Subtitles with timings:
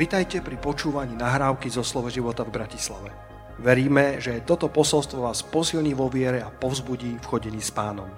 [0.00, 3.12] Vitajte pri počúvaní nahrávky zo Slovo života v Bratislave.
[3.60, 8.08] Veríme, že toto posolstvo vás posilní vo viere a povzbudí v chodení s pánom.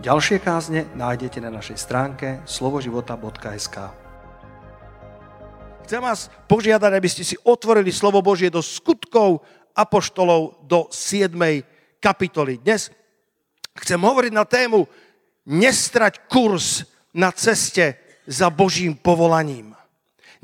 [0.00, 3.76] Ďalšie kázne nájdete na našej stránke slovoživota.sk
[5.84, 9.44] Chcem vás požiadať, aby ste si otvorili slovo Božie do skutkov
[9.76, 11.36] apoštolov do 7.
[12.00, 12.64] kapitoly.
[12.64, 12.88] Dnes
[13.76, 14.88] chcem hovoriť na tému
[15.44, 19.76] nestrať kurz na ceste za Božím povolaním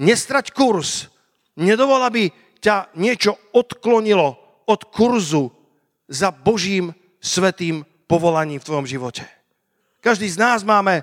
[0.00, 1.08] nestrať kurz.
[1.56, 2.22] Nedovol, aby
[2.60, 4.36] ťa niečo odklonilo
[4.68, 5.52] od kurzu
[6.08, 9.24] za Božím svetým povolaním v tvojom živote.
[10.00, 11.02] Každý z nás máme,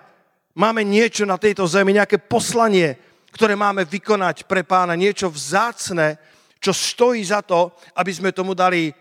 [0.55, 2.95] máme niečo na tejto zemi, nejaké poslanie,
[3.35, 6.15] ktoré máme vykonať pre pána, niečo vzácne,
[6.63, 8.93] čo stojí za to, aby sme tomu dali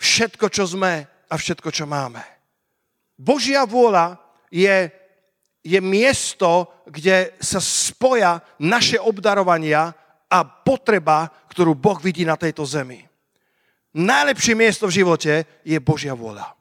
[0.00, 2.18] všetko, čo sme a všetko, čo máme.
[3.14, 4.18] Božia vôľa
[4.50, 4.90] je
[5.66, 9.90] je miesto, kde sa spoja naše obdarovania
[10.30, 13.02] a potreba, ktorú Boh vidí na tejto zemi.
[13.96, 15.34] Najlepšie miesto v živote
[15.66, 16.54] je Božia vôľa.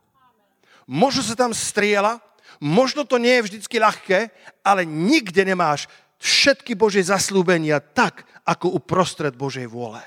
[0.90, 2.18] Možno sa tam striela,
[2.58, 4.20] možno to nie je vždycky ľahké,
[4.66, 5.86] ale nikde nemáš
[6.18, 10.02] všetky Božie zaslúbenia tak, ako uprostred Božej vôle.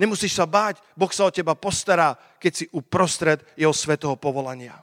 [0.00, 4.80] Nemusíš sa báť, Boh sa o teba postará, keď si uprostred jeho svetého povolania.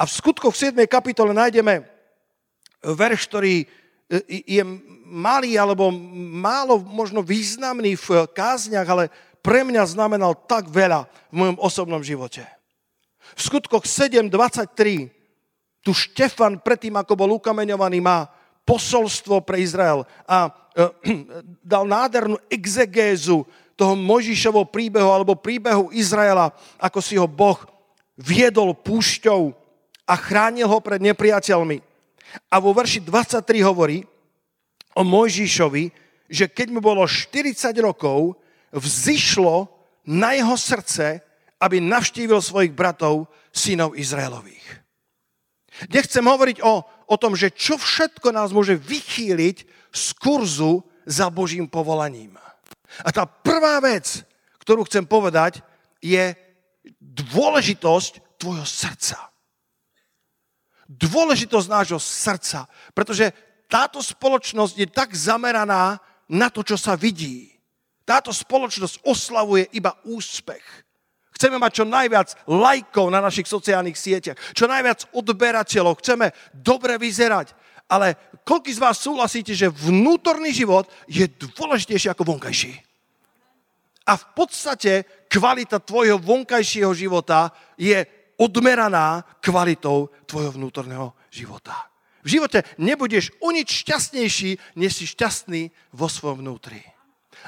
[0.00, 0.86] A v skutkoch v 7.
[0.88, 1.84] kapitole nájdeme
[2.80, 3.66] verš, ktorý e,
[4.48, 4.62] je
[5.10, 5.92] malý alebo
[6.32, 9.04] málo možno významný v kázniach, ale
[9.40, 12.44] pre mňa znamenal tak veľa v mojom osobnom živote.
[13.36, 15.10] V skutkoch 7.23
[15.80, 18.28] tu Štefan predtým, ako bol ukameňovaný, má
[18.68, 20.52] posolstvo pre Izrael a
[21.72, 27.56] dal nádhernú exegézu toho Možišovho príbehu alebo príbehu Izraela, ako si ho Boh
[28.20, 29.56] viedol púšťou
[30.10, 31.78] a chránil ho pred nepriateľmi.
[32.50, 34.02] A vo verši 23 hovorí
[34.98, 35.84] o Mojžišovi,
[36.26, 38.34] že keď mu bolo 40 rokov,
[38.74, 39.70] vzýšlo
[40.10, 41.22] na jeho srdce,
[41.62, 44.82] aby navštívil svojich bratov, synov Izraelových.
[45.90, 49.56] Nechcem hovoriť o, o tom, že čo všetko nás môže vychýliť
[49.90, 52.34] z kurzu za Božím povolaním.
[53.06, 54.26] A tá prvá vec,
[54.62, 55.62] ktorú chcem povedať,
[56.02, 56.34] je
[56.98, 59.29] dôležitosť tvojho srdca
[60.90, 63.30] dôležitosť nášho srdca, pretože
[63.70, 67.54] táto spoločnosť je tak zameraná na to, čo sa vidí.
[68.02, 70.66] Táto spoločnosť oslavuje iba úspech.
[71.38, 77.54] Chceme mať čo najviac lajkov na našich sociálnych sieťach, čo najviac odberateľov, chceme dobre vyzerať.
[77.86, 82.74] Ale koľko z vás súhlasíte, že vnútorný život je dôležitejší ako vonkajší?
[84.10, 88.02] A v podstate kvalita tvojho vonkajšieho života je
[88.40, 91.92] odmeraná kvalitou tvojho vnútorného života.
[92.24, 96.80] V živote nebudeš o nič šťastnejší, než si šťastný vo svojom vnútri.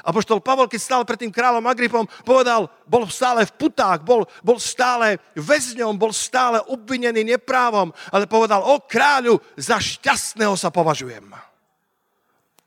[0.01, 4.25] A poštol Pavol, keď stál pred tým kráľom Agripom, povedal, bol stále v putách, bol,
[4.41, 11.29] bol stále väzňom, bol stále obvinený neprávom, ale povedal, o kráľu, za šťastného sa považujem.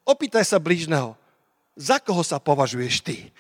[0.07, 1.19] Opýtaj sa blížneho,
[1.75, 3.35] za koho sa považuješ ty?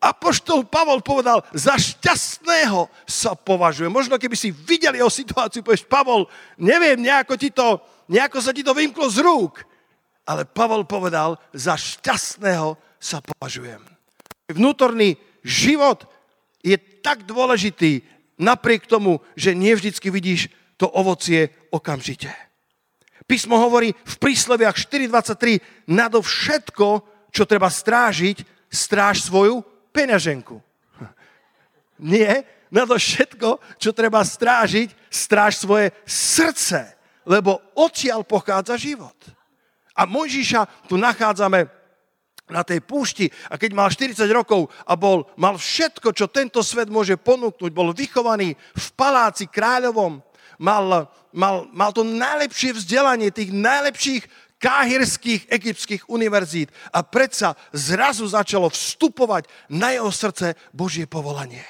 [0.00, 3.92] Apoštol Pavol povedal, za šťastného sa považuje.
[3.92, 6.24] Možno keby si videl jeho situáciu, povieš, Pavol,
[6.56, 9.60] neviem, nejako, ti to, nejako sa ti to vymklo z rúk.
[10.24, 13.84] Ale Pavol povedal, za šťastného sa považujem.
[14.48, 16.08] Vnútorný život
[16.64, 18.00] je tak dôležitý,
[18.40, 20.48] napriek tomu, že nie vždycky vidíš
[20.80, 22.32] to ovocie okamžite.
[23.28, 30.58] Písmo hovorí v prísloviach 4.23, nado všetko, čo treba strážiť, stráž svoju peňaženku.
[32.00, 36.96] Nie, na to všetko, čo treba strážiť, stráž svoje srdce,
[37.26, 39.16] lebo odtiaľ pochádza život.
[39.92, 41.68] A Mojžiša tu nachádzame
[42.50, 46.90] na tej púšti a keď mal 40 rokov a bol, mal všetko, čo tento svet
[46.90, 50.18] môže ponúknuť, bol vychovaný v paláci kráľovom,
[50.58, 54.22] mal, mal, mal to najlepšie vzdelanie tých najlepších
[54.60, 61.64] káhirských egyptských univerzít a predsa zrazu začalo vstupovať na jeho srdce Božie povolanie.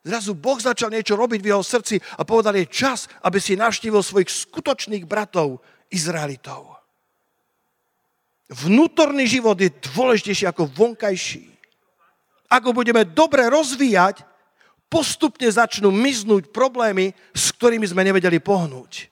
[0.00, 4.00] Zrazu Boh začal niečo robiť v jeho srdci a povedal, je čas, aby si navštívil
[4.00, 5.60] svojich skutočných bratov,
[5.90, 6.78] Izraelitov.
[8.50, 11.50] Vnútorný život je dôležitejší ako vonkajší.
[12.50, 14.26] Ako budeme dobre rozvíjať,
[14.90, 19.06] postupne začnú miznúť problémy, s ktorými sme nevedeli pohnúť.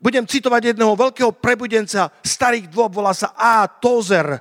[0.00, 3.64] Budem citovať jedného veľkého prebudenca starých dôb, volá sa A.
[3.64, 4.40] Tozer.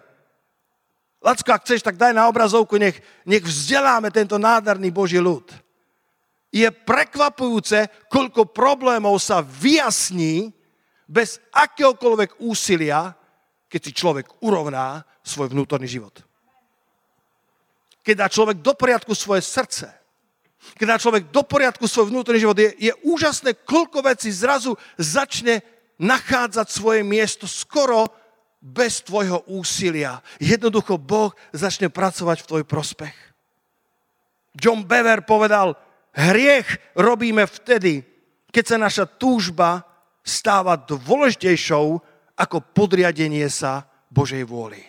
[1.24, 5.48] Lacko, ak chceš, tak daj na obrazovku, nech, nech vzdeláme tento nádherný Boží ľud.
[6.54, 10.54] Je prekvapujúce, koľko problémov sa vyjasní
[11.10, 13.12] bez akéhokoľvek úsilia,
[13.68, 16.13] keď si človek urovná svoj vnútorný život.
[18.06, 19.90] Keď dá človek do poriadku svoje srdce,
[20.74, 25.62] keď dá človek do poriadku svoj vnútorný život, je, je úžasné, koľko vecí zrazu začne
[26.02, 28.10] nachádzať svoje miesto skoro
[28.60, 30.20] bez tvojho úsilia.
[30.42, 33.16] Jednoducho Boh začne pracovať v tvoj prospech.
[34.58, 35.76] John Bever povedal,
[36.16, 38.02] hriech robíme vtedy,
[38.50, 39.84] keď sa naša túžba
[40.26, 41.86] stáva dôležitejšou
[42.36, 44.82] ako podriadenie sa Božej vôli.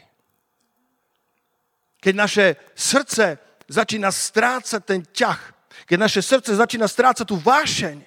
[2.01, 2.47] Keď naše
[2.79, 3.37] srdce
[3.67, 8.01] začína strácať ten ťah, keď naše srdce začína strácať tú vášeň,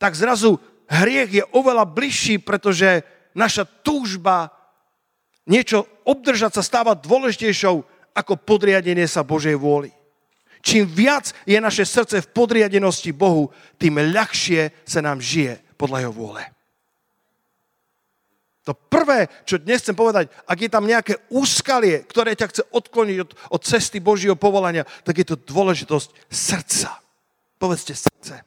[0.00, 0.56] tak zrazu
[0.88, 3.04] hriech je oveľa bližší, pretože
[3.36, 4.50] naša túžba
[5.44, 9.92] niečo obdržať sa stáva dôležitejšou ako podriadenie sa Božej vôli.
[10.62, 13.50] Čím viac je naše srdce v podriadenosti Bohu,
[13.82, 16.42] tým ľahšie sa nám žije podľa Jeho vôle.
[18.62, 23.18] To prvé, čo dnes chcem povedať, ak je tam nejaké úskalie, ktoré ťa chce odkloniť
[23.18, 27.02] od, od cesty Božieho povolania, tak je to dôležitosť srdca.
[27.58, 28.46] Povedzte srdce.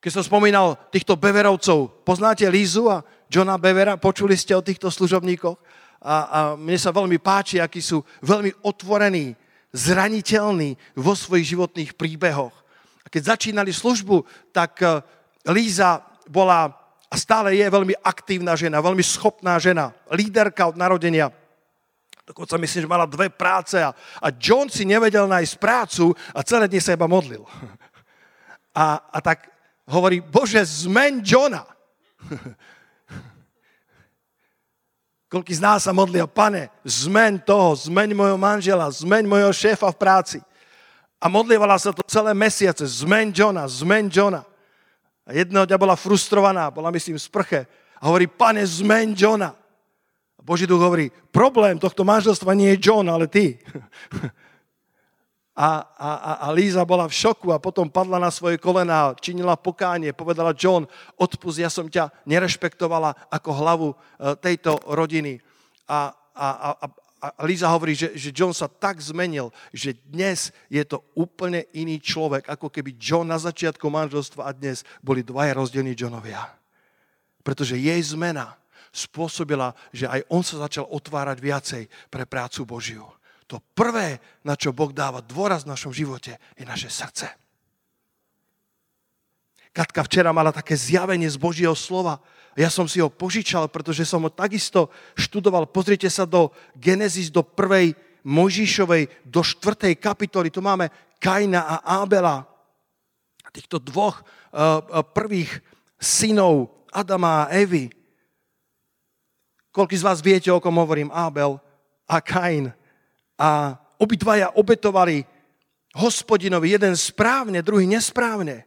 [0.00, 4.00] Keď som spomínal týchto Beverovcov, poznáte Lízu a Johna Bevera?
[4.00, 5.60] Počuli ste o týchto služobníkoch?
[6.00, 9.36] A, a mne sa veľmi páči, akí sú veľmi otvorení,
[9.76, 12.56] zraniteľní vo svojich životných príbehoch.
[13.04, 14.24] A keď začínali službu,
[14.56, 15.04] tak eh,
[15.52, 16.79] Líza bola
[17.10, 21.34] a stále je veľmi aktívna žena, veľmi schopná žena, líderka od narodenia.
[22.22, 23.90] Dokonca myslím, že mala dve práce a,
[24.22, 27.42] a John si nevedel nájsť prácu a celé dni sa iba modlil.
[28.70, 29.50] A, a tak
[29.90, 31.66] hovorí, Bože, zmeň Johna.
[35.34, 39.98] Koľký z nás sa modlia, pane, zmeň toho, zmeň mojho manžela, zmeň mojho šéfa v
[39.98, 40.38] práci.
[41.18, 44.46] A modlievala sa to celé mesiace, zmeň Johna, zmeň Johna.
[45.30, 47.60] A jedného dňa bola frustrovaná, bola myslím v sprche
[48.02, 49.54] a hovorí, pane, zmeň Johna.
[50.34, 53.54] A Boží duch hovorí, problém tohto manželstva nie je John, ale ty.
[55.60, 56.10] A, a,
[56.48, 60.88] a Líza bola v šoku a potom padla na svoje kolená, činila pokánie, povedala John,
[61.20, 63.96] odpust, ja som ťa nerešpektovala ako hlavu e,
[64.40, 65.36] tejto rodiny.
[65.84, 66.48] A, a,
[66.80, 66.86] a,
[67.20, 72.00] a Líza hovorí, že, že John sa tak zmenil, že dnes je to úplne iný
[72.00, 76.48] človek, ako keby John na začiatku manželstva a dnes boli dvaja rozdielní Johnovia.
[77.44, 78.56] Pretože jej zmena
[78.88, 83.04] spôsobila, že aj on sa začal otvárať viacej pre prácu Božiu.
[83.52, 87.28] To prvé, na čo Boh dáva dôraz v našom živote, je naše srdce.
[89.70, 92.18] Katka včera mala také zjavenie z Božieho slova,
[92.58, 95.70] ja som si ho požičal, pretože som ho takisto študoval.
[95.70, 97.94] Pozrite sa do Genesis, do prvej
[98.26, 100.50] Mojžišovej, do štvrtej kapitoly.
[100.50, 100.90] Tu máme
[101.22, 102.44] Kaina a Abela.
[103.50, 105.62] Týchto dvoch uh, prvých
[105.98, 107.90] synov Adama a Evy.
[109.70, 111.14] Koľko z vás viete, o kom hovorím?
[111.14, 111.54] Abel
[112.10, 112.74] a Kain.
[113.38, 115.22] A obidvaja obetovali
[115.94, 118.66] hospodinovi, jeden správne, druhý nesprávne.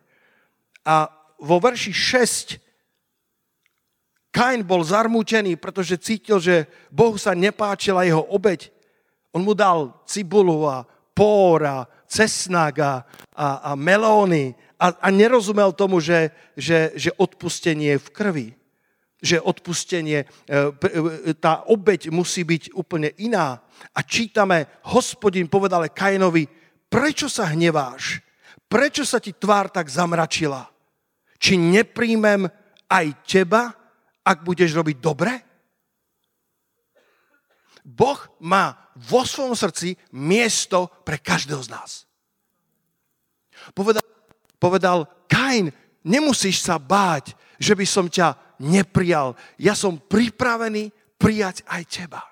[0.88, 2.62] A vo verši 6
[4.34, 8.74] Kain bol zarmútený, pretože cítil, že Bohu sa nepáčila jeho obeď.
[9.30, 11.78] On mu dal cibulu a pór a
[12.10, 13.06] cesnak a,
[13.38, 18.48] a, a melóny a, a nerozumel tomu, že, že, že odpustenie je v krvi.
[19.24, 23.62] Že odpustenie, e, e, tá obeď musí byť úplne iná.
[23.96, 26.50] A čítame, hospodin povedal Kainovi,
[26.90, 28.20] prečo sa hneváš?
[28.66, 30.68] Prečo sa ti tvár tak zamračila?
[31.40, 32.50] Či nepríjmem
[32.90, 33.83] aj teba?
[34.24, 35.34] Ak budeš robiť dobre?
[37.84, 41.92] Boh má vo svojom srdci miesto pre každého z nás.
[43.75, 44.03] Povedal,
[44.56, 45.68] povedal Kain,
[46.08, 49.36] nemusíš sa báť, že by som ťa neprijal.
[49.60, 52.24] Ja som pripravený prijať aj teba.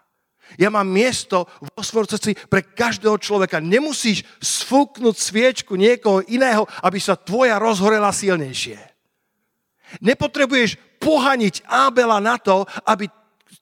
[0.59, 3.63] Ja mám miesto vo svojom srdci pre každého človeka.
[3.63, 8.75] Nemusíš sfúknuť sviečku niekoho iného, aby sa tvoja rozhorela silnejšie.
[10.03, 13.09] Nepotrebuješ pohaniť Ábela na to, aby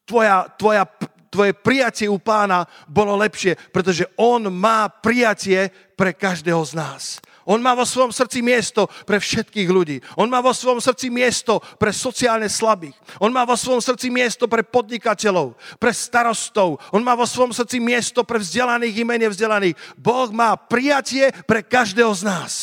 [0.03, 0.83] tvoja, tvoja,
[1.31, 7.03] tvoje prijatie u pána bolo lepšie, pretože on má prijatie pre každého z nás.
[7.49, 9.97] On má vo svojom srdci miesto pre všetkých ľudí.
[10.21, 12.93] On má vo svojom srdci miesto pre sociálne slabých.
[13.17, 16.77] On má vo svojom srdci miesto pre podnikateľov, pre starostov.
[16.93, 19.73] On má vo svojom srdci miesto pre vzdelaných i menej vzdelaných.
[19.97, 22.53] Boh má prijatie pre každého z nás.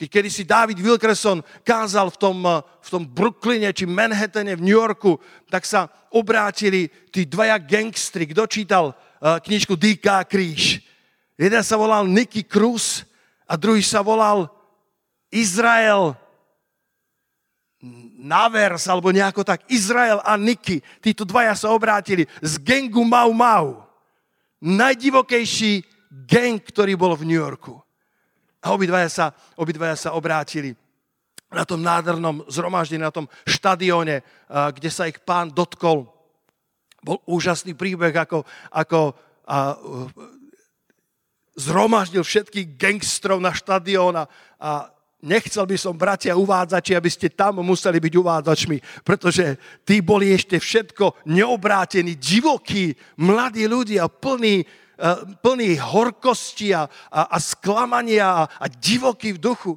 [0.00, 4.64] Keď kedy si David Wilkerson kázal v tom, eh, v tom Brooklyne či Manhattane v
[4.64, 5.20] New Yorku,
[5.52, 8.24] tak sa obrátili tí dvaja gangstri.
[8.32, 10.26] Kto čítal uh, knižku D.K.
[10.26, 10.82] Kríž?
[11.38, 13.06] Jeden sa volal Nicky Cruz
[13.46, 14.50] a druhý sa volal
[15.30, 16.18] Izrael
[18.20, 23.86] Navers, alebo nejako tak, Izrael a Niky, títo dvaja sa obrátili z gengu Mau Mau.
[24.60, 25.84] Najdivokejší
[26.28, 27.80] gang, ktorý bol v New Yorku.
[28.60, 29.26] A obidvaja sa,
[29.56, 30.76] obidvaja sa obrátili
[31.50, 36.06] na tom nádhernom zhromaždení, na tom štadióne, kde sa ich pán dotkol.
[37.02, 39.16] Bol úžasný príbeh, ako, ako
[39.48, 39.74] a,
[41.56, 44.24] zhromaždil všetkých gangstrov na štadión a,
[44.60, 44.92] a
[45.24, 50.56] nechcel by som, bratia uvádzači, aby ste tam museli byť uvádzačmi, pretože tí boli ešte
[50.60, 54.64] všetko neobrátení, divokí, mladí ľudia, plní,
[55.00, 59.72] uh, plní horkosti a, a, a sklamania a, a divokí v duchu.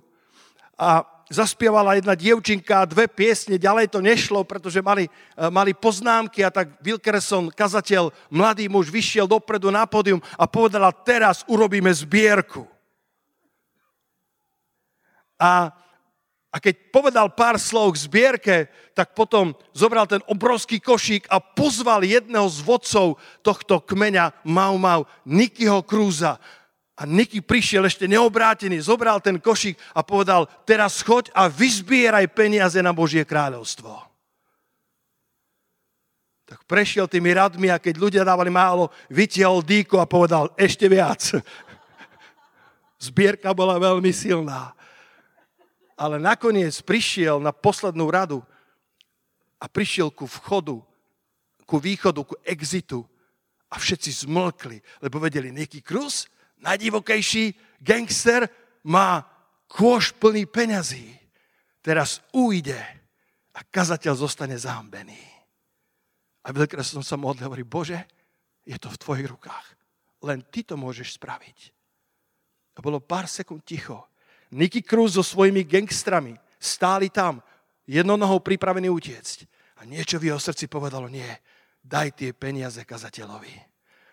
[0.75, 6.51] A zaspievala jedna dievčinka dve piesne, ďalej to nešlo, pretože mali, uh, mali poznámky a
[6.51, 12.67] tak Wilkerson, kazateľ, mladý muž, vyšiel dopredu na pódium a povedala, teraz urobíme zbierku.
[15.39, 15.71] A,
[16.53, 18.57] a keď povedal pár slov k zbierke,
[18.93, 25.09] tak potom zobral ten obrovský košík a pozval jedného z vodcov tohto kmeňa Mau Mau,
[25.25, 26.37] Nikyho Krúza.
[26.93, 32.77] A Niky prišiel ešte neobrátený, zobral ten košík a povedal, teraz choď a vyzbieraj peniaze
[32.85, 33.89] na Božie kráľovstvo.
[36.45, 41.33] Tak prešiel tými radmi a keď ľudia dávali málo, vytiahol dýko a povedal, ešte viac.
[43.09, 44.77] Zbierka bola veľmi silná
[45.97, 48.39] ale nakoniec prišiel na poslednú radu
[49.61, 50.81] a prišiel ku vchodu,
[51.63, 53.05] ku východu, ku exitu
[53.71, 56.29] a všetci zmlkli, lebo vedeli, Nicky Cruz,
[56.61, 58.45] najdivokejší gangster,
[58.83, 59.23] má
[59.71, 61.15] kôš plný peňazí.
[61.83, 62.79] Teraz ujde
[63.53, 65.19] a kazateľ zostane zahambený.
[66.43, 68.03] A veľkrát som sa modlil, hovorí, Bože,
[68.67, 69.67] je to v tvojich rukách.
[70.23, 71.57] Len ty to môžeš spraviť.
[72.75, 74.07] A bolo pár sekúnd ticho.
[74.53, 77.41] Nicky Cruz so svojimi gangstrami stáli tam,
[77.89, 79.49] jednonohou pripravený utiecť.
[79.81, 81.27] A niečo v jeho srdci povedalo, nie,
[81.83, 83.51] daj tie peniaze kazateľovi.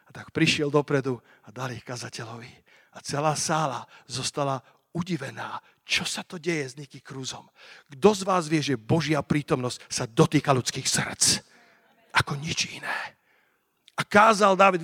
[0.06, 2.50] A tak prišiel dopredu a dal ich kazateľovi.
[2.90, 4.58] A celá sála zostala
[4.90, 7.46] udivená, čo sa to deje s Niky Cruzom.
[7.86, 11.46] Kto z vás vie, že Božia prítomnosť sa dotýka ľudských srdc?
[12.10, 13.14] Ako nič iné.
[13.94, 14.82] A kázal David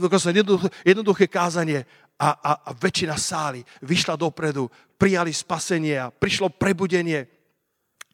[0.86, 1.82] jednoduché kázanie
[2.16, 7.28] a, a, a väčšina sály vyšla dopredu, prijali spasenie a prišlo prebudenie.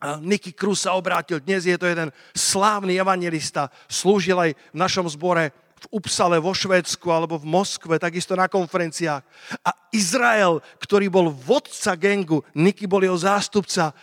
[0.02, 5.06] A Niky Cruz sa obrátil, dnes je to jeden slávny evangelista, slúžil aj v našom
[5.06, 9.22] zbore v Upsale, vo Švédsku alebo v Moskve, takisto na konferenciách.
[9.62, 13.94] A Izrael, ktorý bol vodca gengu, Niky bol jeho zástupca,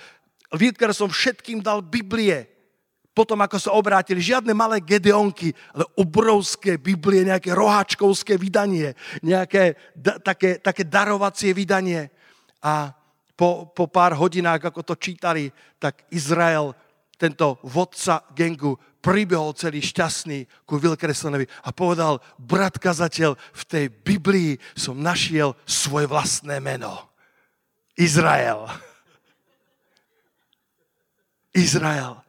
[0.96, 2.59] som všetkým dal Biblie,
[3.20, 10.24] potom ako sa obrátili, žiadne malé gedeonky, ale obrovské Biblie, nejaké roháčkovské vydanie, nejaké da,
[10.24, 12.08] také, také darovacie vydanie.
[12.64, 12.96] A
[13.36, 16.72] po, po pár hodinách, ako to čítali, tak Izrael,
[17.20, 24.56] tento vodca gengu, pribehol celý šťastný ku Wilkersonovi a povedal, brat kazateľ, v tej Biblii
[24.80, 27.12] som našiel svoje vlastné meno.
[28.00, 28.64] Izrael.
[31.52, 32.29] Izrael.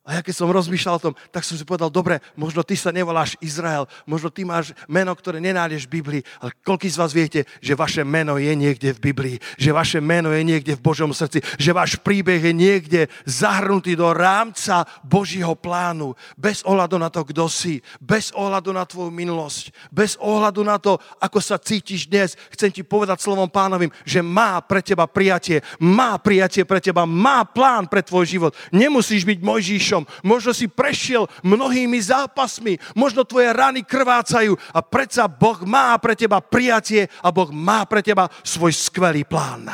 [0.00, 2.88] A ja keď som rozmýšľal o tom, tak som si povedal, dobre, možno ty sa
[2.88, 7.44] nevoláš Izrael, možno ty máš meno, ktoré nenájdeš v Biblii, ale koľký z vás viete,
[7.60, 11.44] že vaše meno je niekde v Biblii, že vaše meno je niekde v Božom srdci,
[11.60, 17.52] že váš príbeh je niekde zahrnutý do rámca Božího plánu, bez ohľadu na to, kto
[17.52, 22.40] si, bez ohľadu na tvoju minulosť, bez ohľadu na to, ako sa cítiš dnes.
[22.56, 27.44] Chcem ti povedať slovom pánovým, že má pre teba prijatie, má prijatie pre teba, má
[27.44, 28.56] plán pre tvoj život.
[28.72, 30.06] Nemusíš byť Mojžišom, životom.
[30.22, 36.38] Možno si prešiel mnohými zápasmi, možno tvoje rany krvácajú a predsa Boh má pre teba
[36.38, 39.66] prijatie a Boh má pre teba svoj skvelý plán.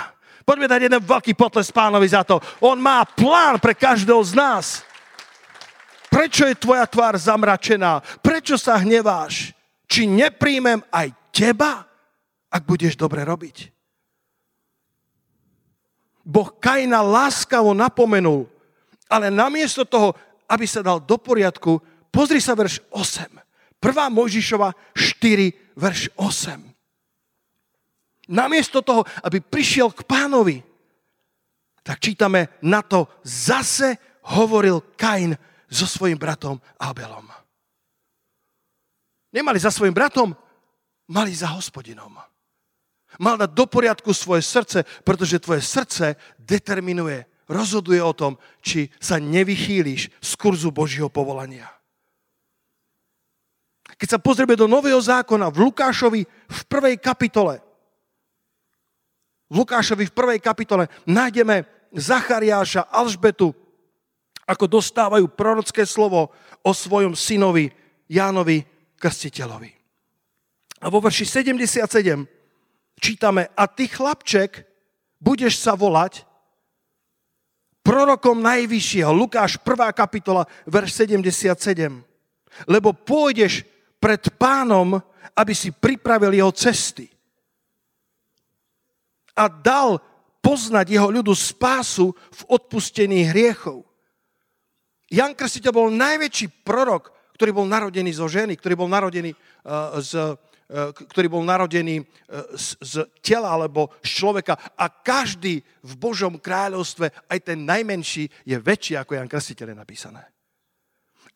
[0.46, 2.38] Poďme dať jeden veľký potles pánovi za to.
[2.62, 4.66] On má plán pre každého z nás.
[6.06, 7.99] Prečo je tvoja tvár zamračená?
[8.23, 9.52] Prečo sa hneváš?
[9.90, 11.82] Či nepríjmem aj teba,
[12.46, 13.75] ak budeš dobre robiť?
[16.26, 18.50] Boh Kaina láskavo napomenul,
[19.07, 20.15] ale namiesto toho,
[20.47, 21.79] aby sa dal do poriadku,
[22.11, 23.83] pozri sa verš 8.
[23.83, 26.77] Prvá Mojžišova 4, verš 8.
[28.27, 30.59] Namiesto toho, aby prišiel k pánovi,
[31.87, 35.39] tak čítame na to, zase hovoril Kain
[35.71, 37.31] so svojim bratom Abelom.
[39.31, 40.35] Nemali za svojim bratom,
[41.07, 42.19] mali za hospodinom.
[43.23, 49.23] Mal dať do poriadku svoje srdce, pretože tvoje srdce determinuje rozhoduje o tom, či sa
[49.23, 51.71] nevychýliš z kurzu Božího povolania.
[53.97, 57.62] Keď sa pozrieme do Nového zákona v Lukášovi v prvej kapitole,
[59.47, 61.62] v Lukášovi v prvej kapitole nájdeme
[61.95, 63.55] Zachariáša, Alžbetu
[64.43, 66.35] ako dostávajú prorocké slovo
[66.67, 67.71] o svojom synovi
[68.11, 68.67] Jánovi
[68.99, 69.71] Krstiteľovi.
[70.83, 72.26] A vo verši 77
[72.99, 74.67] čítame, a ty chlapček,
[75.23, 76.25] budeš sa volať
[77.87, 79.14] prorokom najvyššieho.
[79.14, 79.95] Lukáš 1.
[79.95, 82.02] kapitola, verš 77.
[82.66, 83.62] Lebo pôjdeš
[84.02, 84.99] pred pánom,
[85.38, 87.07] aby si pripravil jeho cesty.
[89.38, 90.02] A dal
[90.43, 93.87] poznať jeho ľudu spásu v odpustení hriechov.
[95.07, 100.35] Jan Krstiteľ bol najväčší prorok, ktorý bol narodený zo ženy, ktorý bol narodený uh, z,
[100.70, 102.02] ktorý bol narodený
[102.58, 108.56] z, z tela alebo z človeka a každý v Božom kráľovstve, aj ten najmenší, je
[108.58, 110.23] väčší ako Jan Krstiteľ je napísané.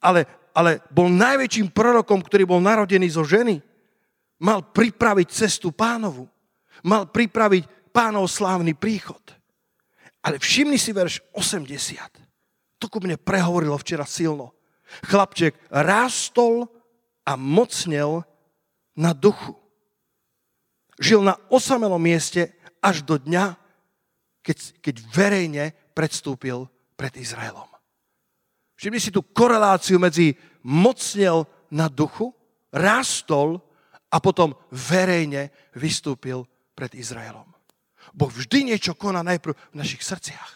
[0.02, 3.62] Ale, ale bol najväčším prorokom, ktorý bol narodený zo ženy.
[4.40, 6.26] Mal pripraviť cestu pánovu.
[6.82, 9.20] Mal pripraviť pánov slávny príchod.
[10.24, 12.80] Ale všimni si verš 80.
[12.80, 14.56] To ku mne prehovorilo včera silno.
[15.06, 16.66] Chlapček rástol
[17.28, 18.24] a mocnel
[19.00, 19.56] na duchu.
[21.00, 22.52] Žil na osamelom mieste
[22.84, 23.56] až do dňa,
[24.44, 25.64] keď, keď verejne
[25.96, 26.68] predstúpil
[27.00, 27.68] pred Izraelom.
[28.76, 32.32] Všimni si tú koreláciu medzi mocnel na duchu,
[32.72, 33.60] rástol
[34.12, 36.44] a potom verejne vystúpil
[36.76, 37.48] pred Izraelom.
[38.16, 40.52] Boh vždy niečo koná najprv v našich srdciach.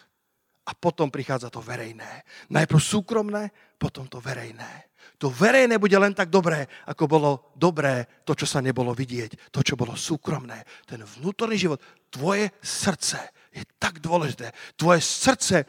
[0.65, 2.25] A potom prichádza to verejné.
[2.49, 4.89] Najprv súkromné, potom to verejné.
[5.19, 9.51] To verejné bude len tak dobré, ako bolo dobré to, čo sa nebolo vidieť.
[9.55, 10.63] To, čo bolo súkromné.
[10.85, 11.81] Ten vnútorný život,
[12.11, 13.19] tvoje srdce
[13.55, 14.51] je tak dôležité.
[14.75, 15.65] Tvoje srdce,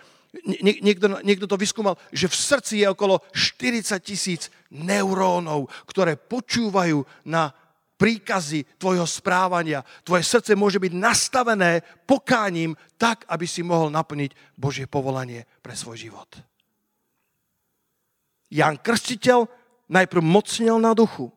[0.62, 7.54] niekto, niekto to vyskúmal, že v srdci je okolo 40 tisíc neurónov, ktoré počúvajú na
[7.96, 9.84] príkazy tvojho správania.
[10.04, 15.96] Tvoje srdce môže byť nastavené pokáním tak, aby si mohol naplniť Božie povolanie pre svoj
[15.96, 16.28] život.
[18.52, 19.48] Jan Krstiteľ
[19.90, 21.30] najprv mocnil na duchu,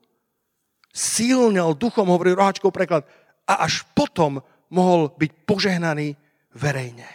[0.92, 3.04] silnil duchom, hovorí rohačkov preklad,
[3.48, 6.12] a až potom mohol byť požehnaný
[6.52, 7.08] verejne.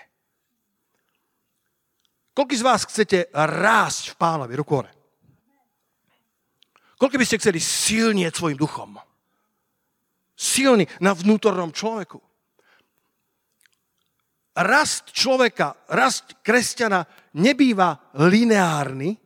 [2.33, 4.53] Koľko z vás chcete rásť v pánovi?
[4.57, 4.91] Ruku hore.
[6.97, 8.97] Koľko by ste chceli silnieť svojim duchom?
[10.43, 12.19] silný na vnútornom človeku.
[14.53, 17.01] Rast človeka, rast kresťana
[17.41, 19.17] nebýva lineárny,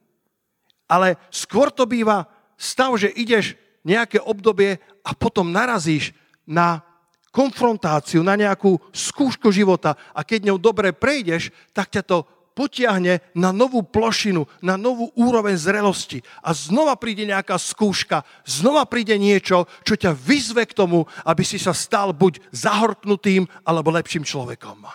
[0.88, 6.12] ale skôr to býva stav, že ideš nejaké obdobie a potom narazíš
[6.48, 6.84] na
[7.32, 12.18] konfrontáciu, na nejakú skúšku života a keď ňou dobre prejdeš, tak ťa to
[12.58, 16.26] potiahne na novú plošinu, na novú úroveň zrelosti.
[16.42, 21.62] A znova príde nejaká skúška, znova príde niečo, čo ťa vyzve k tomu, aby si
[21.62, 24.90] sa stal buď zahorknutým, alebo lepším človekom.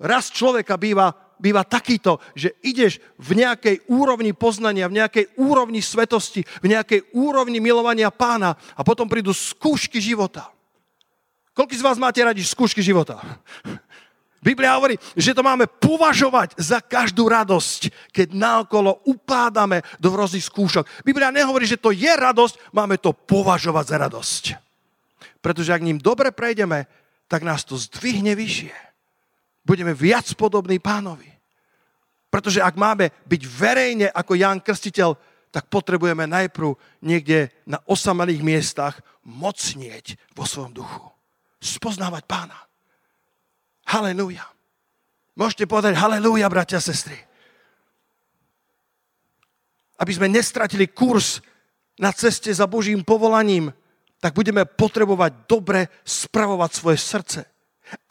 [0.00, 6.42] Raz človeka býva, býva takýto, že ideš v nejakej úrovni poznania, v nejakej úrovni svetosti,
[6.62, 10.50] v nejakej úrovni milovania pána a potom prídu skúšky života.
[11.54, 13.18] Koľko z vás máte radi skúšky života?
[14.38, 20.86] Biblia hovorí, že to máme považovať za každú radosť, keď naokolo upádame do rôznych skúšok.
[21.02, 24.44] Biblia nehovorí, že to je radosť, máme to považovať za radosť.
[25.42, 26.86] Pretože ak ním dobre prejdeme,
[27.26, 28.87] tak nás to zdvihne vyššie.
[29.68, 31.28] Budeme viac podobní pánovi.
[32.32, 35.12] Pretože ak máme byť verejne ako Ján Krstiteľ,
[35.52, 41.04] tak potrebujeme najprv niekde na osamelých miestach mocnieť vo svojom duchu.
[41.60, 42.56] Spoznávať pána.
[43.88, 44.44] Halelúja.
[45.36, 47.16] Môžete povedať halelúja, bratia a sestry.
[49.96, 51.40] Aby sme nestratili kurz
[51.96, 53.72] na ceste za Božím povolaním,
[54.20, 57.40] tak budeme potrebovať dobre spravovať svoje srdce.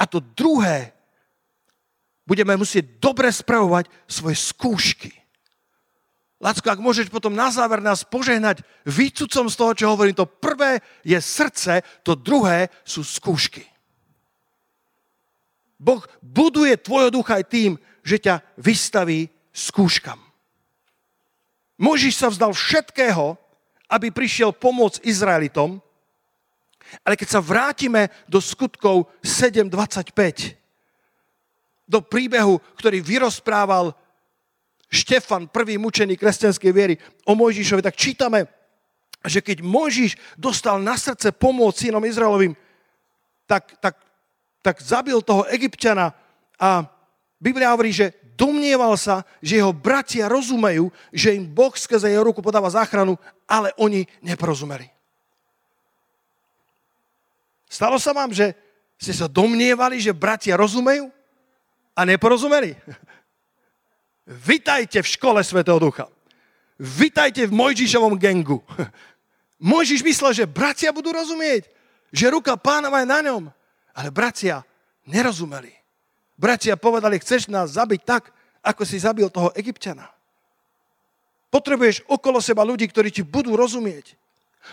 [0.02, 0.97] A to druhé,
[2.28, 5.12] budeme musieť dobre spravovať svoje skúšky.
[6.38, 10.86] Lacko, ak môžeš potom na záver nás požehnať výcucom z toho, čo hovorím, to prvé
[11.02, 13.66] je srdce, to druhé sú skúšky.
[15.82, 17.72] Boh buduje tvojho ducha aj tým,
[18.06, 20.22] že ťa vystaví skúškam.
[21.78, 23.38] Možiš sa vzdal všetkého,
[23.90, 25.82] aby prišiel pomôcť Izraelitom,
[27.06, 30.67] ale keď sa vrátime do skutkov 7.25,
[31.88, 33.96] do príbehu, ktorý vyrozprával
[34.88, 36.96] Štefan, prvý mučený kresťanskej viery
[37.28, 38.48] o Mojžišovi, tak čítame,
[39.24, 42.56] že keď Mojžiš dostal na srdce pomôcť synom Izraelovým,
[43.48, 44.08] tak, tak
[44.68, 46.12] tak zabil toho egyptiana
[46.60, 46.84] a
[47.40, 52.44] Biblia hovorí, že domnieval sa, že jeho bratia rozumejú, že im Boh skrze jeho ruku
[52.44, 53.16] podáva záchranu,
[53.48, 54.92] ale oni neporozumeli.
[57.72, 58.52] Stalo sa vám, že
[59.00, 61.08] ste sa domnievali, že bratia rozumejú
[61.98, 62.78] a neporozumeli?
[64.30, 66.06] Vitajte v škole Svetého Ducha.
[66.78, 68.62] Vitajte v Mojžišovom gengu.
[69.58, 71.66] Mojžiš myslel, že bratia budú rozumieť,
[72.14, 73.50] že ruka pánova je na ňom.
[73.98, 74.62] Ale bratia
[75.10, 75.74] nerozumeli.
[76.38, 78.30] Bratia povedali, chceš nás zabiť tak,
[78.62, 80.06] ako si zabil toho egyptiana.
[81.50, 84.14] Potrebuješ okolo seba ľudí, ktorí ti budú rozumieť.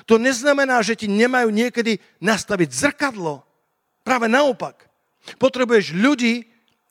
[0.04, 3.46] To neznamená, že ti nemajú niekedy nastaviť zrkadlo.
[4.04, 4.90] Práve naopak.
[5.40, 6.44] Potrebuješ ľudí,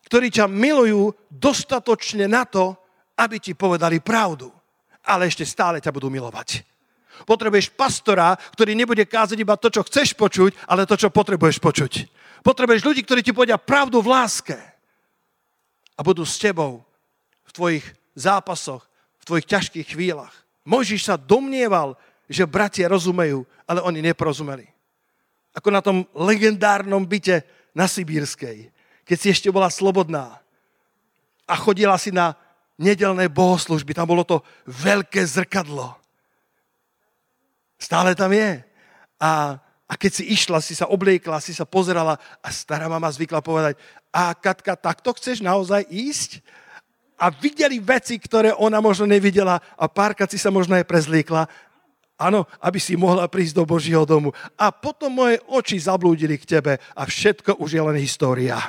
[0.07, 2.75] ktorí ťa milujú dostatočne na to,
[3.17, 4.51] aby ti povedali pravdu.
[5.03, 6.63] Ale ešte stále ťa budú milovať.
[7.23, 11.93] Potrebuješ pastora, ktorý nebude kázať iba to, čo chceš počuť, ale to, čo potrebuješ počuť.
[12.41, 14.57] Potrebuješ ľudí, ktorí ti povedia pravdu v láske
[15.93, 16.81] a budú s tebou
[17.45, 17.85] v tvojich
[18.17, 18.83] zápasoch,
[19.21, 20.33] v tvojich ťažkých chvíľach.
[20.65, 21.95] Mojžiš sa domnieval,
[22.27, 24.65] že bratia rozumejú, ale oni neporozumeli.
[25.53, 27.45] Ako na tom legendárnom byte
[27.77, 28.72] na Sibírskej,
[29.03, 30.39] keď si ešte bola slobodná
[31.43, 32.35] a chodila si na
[32.79, 33.93] nedelné bohoslužby.
[33.93, 35.93] Tam bolo to veľké zrkadlo.
[37.77, 38.63] Stále tam je.
[39.19, 43.43] A, a keď si išla, si sa obliekla, si sa pozerala a stará mama zvykla
[43.43, 43.75] povedať,
[44.13, 46.39] a Katka, takto chceš naozaj ísť?
[47.19, 51.47] A videli veci, ktoré ona možno nevidela a párkrát si sa možno aj prezliekla
[52.13, 54.29] Áno, aby si mohla prísť do Božieho domu.
[54.55, 58.61] A potom moje oči zablúdili k tebe a všetko už je len história.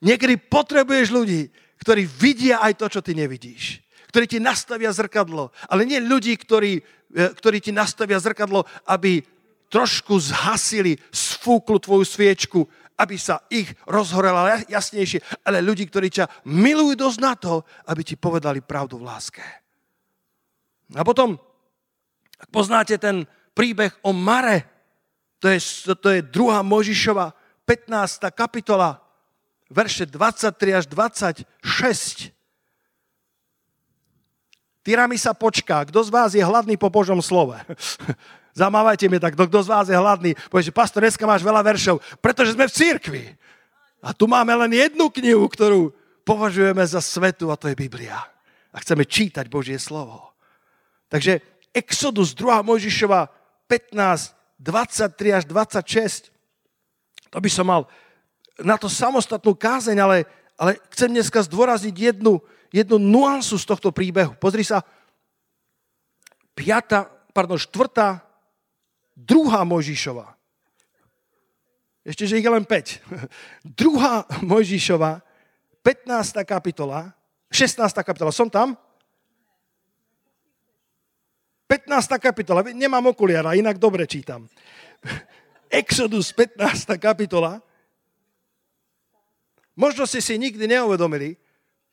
[0.00, 1.52] Niekedy potrebuješ ľudí,
[1.84, 3.84] ktorí vidia aj to, čo ty nevidíš.
[4.08, 5.52] Ktorí ti nastavia zrkadlo.
[5.68, 6.80] Ale nie ľudí, ktorí,
[7.12, 9.20] e, ktorí ti nastavia zrkadlo, aby
[9.68, 12.64] trošku zhasili, sfúklu tvoju sviečku,
[12.98, 18.16] aby sa ich rozhorela jasnejšie, ale ľudí, ktorí ťa milujú dosť na to, aby ti
[18.18, 19.44] povedali pravdu v láske.
[20.96, 21.36] A potom
[22.38, 24.64] ak poznáte ten príbeh o Mare,
[25.42, 25.58] to je,
[25.98, 26.62] to je 2.
[26.62, 27.34] Možišova
[27.66, 28.30] 15.
[28.34, 29.02] kapitola,
[29.70, 32.32] verše 23 až 26.
[34.82, 35.84] Tyrami sa počká.
[35.84, 37.60] Kto z vás je hladný po Božom slove?
[38.56, 40.32] Zamávajte mi tak, kto z vás je hladný.
[40.48, 43.24] Povieš, pastor, dneska máš veľa veršov, pretože sme v církvi.
[44.02, 45.92] A tu máme len jednu knihu, ktorú
[46.24, 48.18] považujeme za svetu a to je Biblia.
[48.72, 50.34] A chceme čítať Božie slovo.
[51.12, 52.64] Takže Exodus 2.
[52.64, 53.28] Mojžišova
[53.68, 56.32] 15, 23 až 26.
[57.30, 57.86] To by som mal
[58.58, 60.16] na to samostatnú kázeň, ale,
[60.58, 62.42] ale chcem dneska zdôraziť jednu,
[62.74, 64.34] jednu nuansu z tohto príbehu.
[64.40, 64.82] Pozri sa,
[66.58, 68.18] 5, pardon, 4.
[69.18, 69.26] 2.
[69.62, 70.26] Mojžišova.
[72.06, 73.74] Ešte, že ich je len 5.
[73.76, 73.78] 2.
[74.50, 75.22] Mojžišova,
[75.84, 76.42] 15.
[76.42, 77.14] kapitola,
[77.52, 77.78] 16.
[78.02, 78.34] kapitola.
[78.34, 78.74] Som tam?
[81.68, 82.16] 15.
[82.16, 84.48] kapitola, nemám okuliara, inak dobre čítam.
[85.68, 86.96] Exodus 15.
[86.96, 87.60] kapitola.
[89.76, 91.36] Možno ste si nikdy neuvedomili,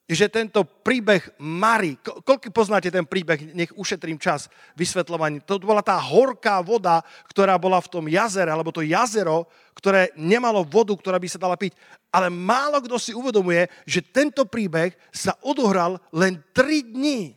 [0.08, 4.48] že tento príbeh Mary, koľko poznáte ten príbeh, nech ušetrím čas
[4.80, 9.44] vysvetľovaní, to bola tá horká voda, ktorá bola v tom jazere, alebo to jazero,
[9.76, 11.76] ktoré nemalo vodu, ktorá by sa dala piť.
[12.16, 17.36] Ale málo kto si uvedomuje, že tento príbeh sa odohral len 3 dní.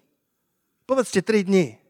[0.86, 1.87] Povedzte 3 dní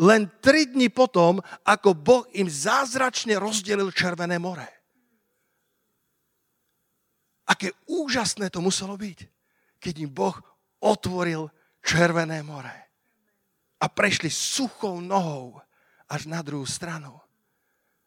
[0.00, 4.64] len tri dni potom, ako Boh im zázračne rozdelil Červené more.
[7.44, 9.18] Aké úžasné to muselo byť,
[9.76, 10.36] keď im Boh
[10.80, 11.52] otvoril
[11.84, 12.72] Červené more.
[13.82, 15.60] A prešli suchou nohou
[16.08, 17.18] až na druhú stranu.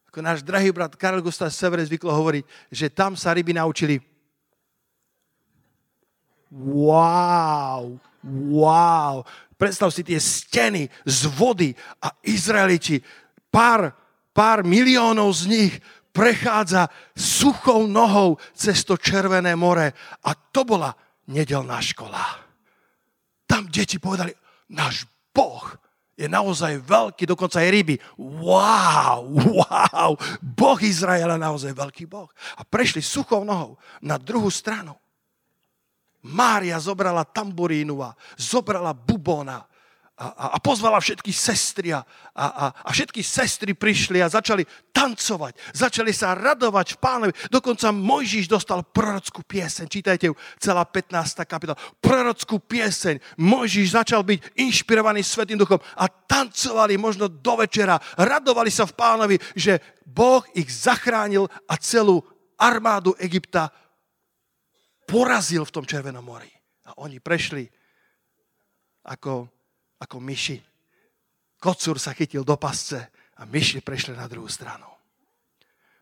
[0.09, 3.99] Ako náš drahý brat Karel Gustav Severe zvyklo hovoriť, že tam sa ryby naučili
[6.55, 9.25] Wow, wow.
[9.55, 11.71] Predstav si tie steny z vody
[12.03, 12.99] a Izraeliti,
[13.47, 13.95] pár,
[14.35, 15.73] pár miliónov z nich
[16.15, 19.91] prechádza suchou nohou cez to Červené more.
[20.23, 20.95] A to bola
[21.31, 22.23] nedelná škola.
[23.43, 24.31] Tam deti povedali,
[24.71, 25.75] náš Boh
[26.15, 27.95] je naozaj veľký, dokonca aj ryby.
[28.15, 29.27] Wow,
[29.59, 32.31] wow, Boh Izraela naozaj veľký Boh.
[32.55, 34.95] A prešli suchou nohou na druhú stranu.
[36.25, 39.61] Mária zobrala tamburínu a zobrala bubona
[40.15, 41.99] a, a, a pozvala všetky sestry a,
[42.31, 44.63] a, a všetky sestry prišli a začali
[44.95, 47.33] tancovať, začali sa radovať v pánovi.
[47.51, 51.43] Dokonca Mojžiš dostal prorockú pieseň, čítajte ju, celá 15.
[51.43, 51.75] kapitola.
[51.99, 53.19] Prorockú pieseň.
[53.43, 57.99] Mojžiš začal byť inšpirovaný Svetým duchom a tancovali možno do večera.
[58.15, 62.23] Radovali sa v pánovi, že Boh ich zachránil a celú
[62.55, 63.67] armádu Egypta
[65.05, 66.49] porazil v tom Červenom mori.
[66.85, 67.65] A oni prešli
[69.05, 69.47] ako,
[70.01, 70.57] ako myši.
[71.57, 72.99] Kocúr sa chytil do pasce
[73.37, 74.85] a myši prešli na druhú stranu.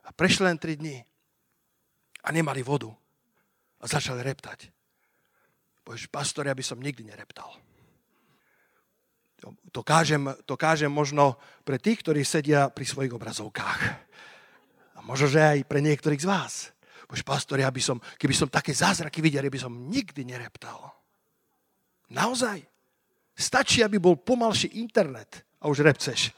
[0.04, 1.00] A prešli len tri dni
[2.24, 2.92] a nemali vodu.
[3.80, 4.72] A začali reptať.
[5.84, 7.52] Povieš, pastor, ja by som nikdy nereptal.
[9.44, 11.36] To, to, kážem, to kážem možno
[11.68, 13.82] pre tých, ktorí sedia pri svojich obrazovkách.
[14.96, 16.54] A možno, že aj pre niektorých z vás.
[17.14, 20.90] Povieš, pastor, ja by som, keby som také zázraky videl, ja by som nikdy nereptal.
[22.10, 22.66] Naozaj.
[23.38, 26.34] Stačí, aby bol pomalší internet a už repceš.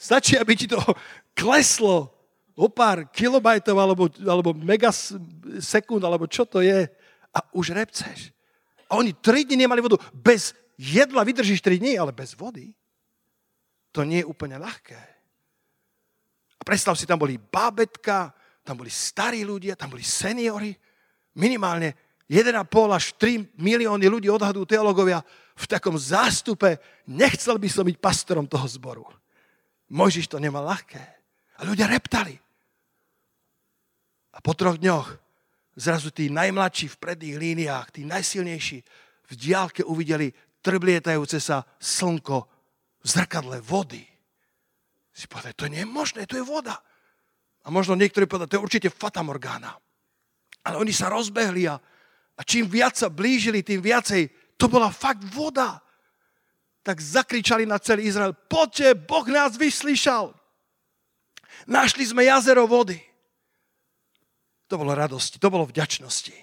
[0.00, 0.80] Stačí, aby ti to
[1.36, 2.08] kleslo
[2.56, 6.88] o pár kilobajtov alebo, alebo megasekúnd, alebo čo to je
[7.36, 8.32] a už repceš.
[8.88, 10.00] A oni tri dny nemali vodu.
[10.16, 12.72] Bez jedla vydržíš tri dny, ale bez vody.
[13.92, 15.00] To nie je úplne ľahké.
[16.56, 18.32] A predstav si, tam boli bábetka,
[18.66, 20.74] tam boli starí ľudia, tam boli seniory.
[21.38, 21.94] Minimálne
[22.26, 25.22] 1,5 až 3 milióny ľudí odhadujú teologovia
[25.54, 26.82] v takom zástupe.
[27.06, 29.06] Nechcel by som byť pastorom toho zboru.
[29.94, 30.98] Mojžiš to nemal ľahké.
[31.56, 32.34] A ľudia reptali.
[34.34, 35.14] A po troch dňoch
[35.78, 38.78] zrazu tí najmladší v predných líniách, tí najsilnejší
[39.26, 42.36] v diálke uvideli trblietajúce sa slnko
[43.00, 44.02] v zrkadle vody.
[45.14, 46.82] Si povedali, to nie je možné, to je voda.
[47.66, 49.74] A možno niektorí povedali, to je určite Fata Morgana.
[50.62, 51.74] Ale oni sa rozbehli a,
[52.38, 55.82] a čím viac sa blížili, tým viacej, to bola fakt voda
[56.86, 60.30] tak zakričali na celý Izrael, poďte, Boh nás vyslyšal.
[61.66, 62.94] Našli sme jazero vody.
[64.70, 66.38] To bolo radosti, to bolo vďačnosti.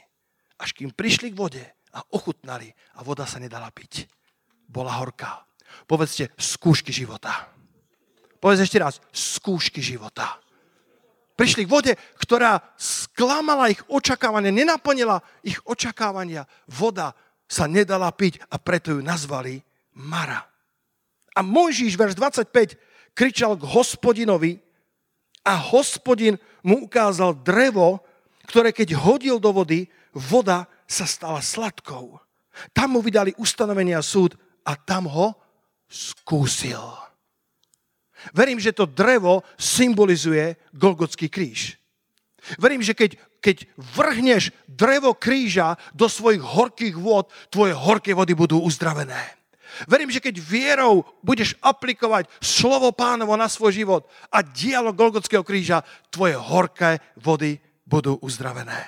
[0.59, 1.63] Až kým prišli k vode
[1.95, 2.67] a ochutnali
[2.99, 4.03] a voda sa nedala piť.
[4.67, 5.47] Bola horká.
[5.87, 7.47] Povedzte, skúšky života.
[8.43, 10.42] Povedz ešte raz, skúšky života.
[11.33, 16.45] Prišli k vode, ktorá sklamala ich očakávania, nenaplnila ich očakávania.
[16.69, 17.17] Voda
[17.49, 19.61] sa nedala piť a preto ju nazvali
[19.97, 20.45] Mara.
[21.33, 24.61] A Mojžiš, verš 25, kričal k hospodinovi
[25.41, 28.05] a hospodin mu ukázal drevo,
[28.45, 32.21] ktoré keď hodil do vody, voda sa stala sladkou.
[32.69, 35.33] Tam mu vydali ustanovenia súd a tam ho
[35.89, 37.02] skúsil.
[38.31, 41.75] Verím, že to drevo symbolizuje Golgotský kríž.
[42.55, 48.63] Verím, že keď, keď vrhneš drevo kríža do svojich horkých vôd, tvoje horké vody budú
[48.63, 49.19] uzdravené.
[49.89, 55.81] Verím, že keď vierou budeš aplikovať slovo pánovo na svoj život a dialo Golgotského kríža,
[56.13, 57.57] tvoje horké vody
[57.87, 58.79] budú uzdravené.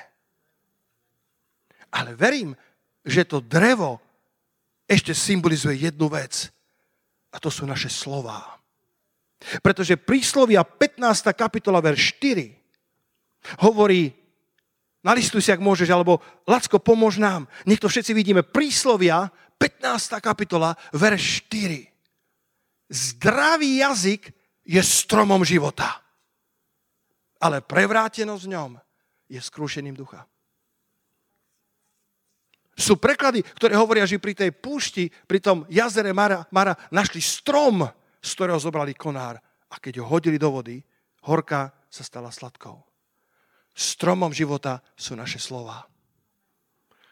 [1.89, 2.53] Ale verím,
[3.01, 4.03] že to drevo
[4.85, 6.53] ešte symbolizuje jednu vec.
[7.33, 8.61] A to sú naše slová.
[9.61, 11.33] Pretože príslovia 15.
[11.37, 14.09] kapitola, verš 4 hovorí,
[15.05, 16.17] nalistuj si, ak môžeš, alebo
[16.49, 17.45] Lacko, pomôž nám.
[17.69, 18.41] Nech to všetci vidíme.
[18.41, 19.29] Príslovia
[19.61, 20.17] 15.
[20.17, 22.89] kapitola, verš 4.
[22.89, 24.33] Zdravý jazyk
[24.65, 26.01] je stromom života,
[27.37, 28.71] ale prevrátenosť v ňom
[29.29, 30.25] je skrúšením ducha.
[32.75, 37.87] Sú preklady, ktoré hovoria, že pri tej púšti, pri tom jazere Mara, Mara našli strom,
[38.25, 39.37] z ktorého zobrali konár.
[39.69, 40.81] A keď ho hodili do vody,
[41.29, 42.81] horka sa stala sladkou.
[43.77, 45.85] Stromom života sú naše slova.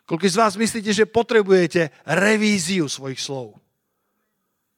[0.09, 3.61] Koľko z vás myslíte, že potrebujete revíziu svojich slov?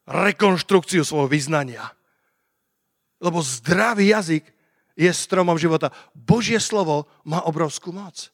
[0.05, 1.81] Rekonštrukciu svojho vyznania.
[3.17, 4.45] Lebo zdravý jazyk
[4.93, 5.89] je stromom života.
[6.13, 8.29] Božie slovo má obrovskú moc.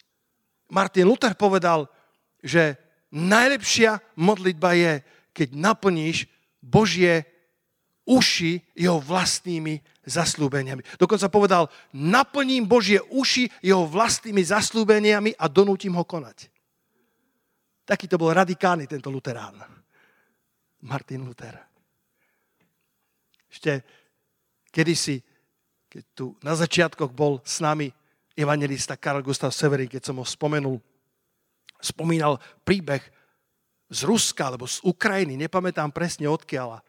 [0.67, 1.87] Martin Luther povedal,
[2.43, 2.75] že
[3.11, 4.93] najlepšia modlitba je,
[5.31, 6.27] keď naplníš
[6.59, 7.30] Božie
[8.05, 10.81] uši jeho vlastnými zaslúbeniami.
[10.97, 16.49] Dokonca povedal, naplním Božie uši jeho vlastnými zaslúbeniami a donútim ho konať.
[17.85, 19.57] Taký to bol radikálny tento luterán.
[20.81, 21.53] Martin Luther.
[23.51, 23.83] Ešte
[24.73, 25.21] kedysi,
[25.91, 27.91] keď tu na začiatkoch bol s nami
[28.33, 30.79] evangelista Karl Gustav Severin, keď som ho spomenul,
[31.83, 33.03] spomínal príbeh
[33.91, 36.79] z Ruska alebo z Ukrajiny, nepamätám presne odkiaľ.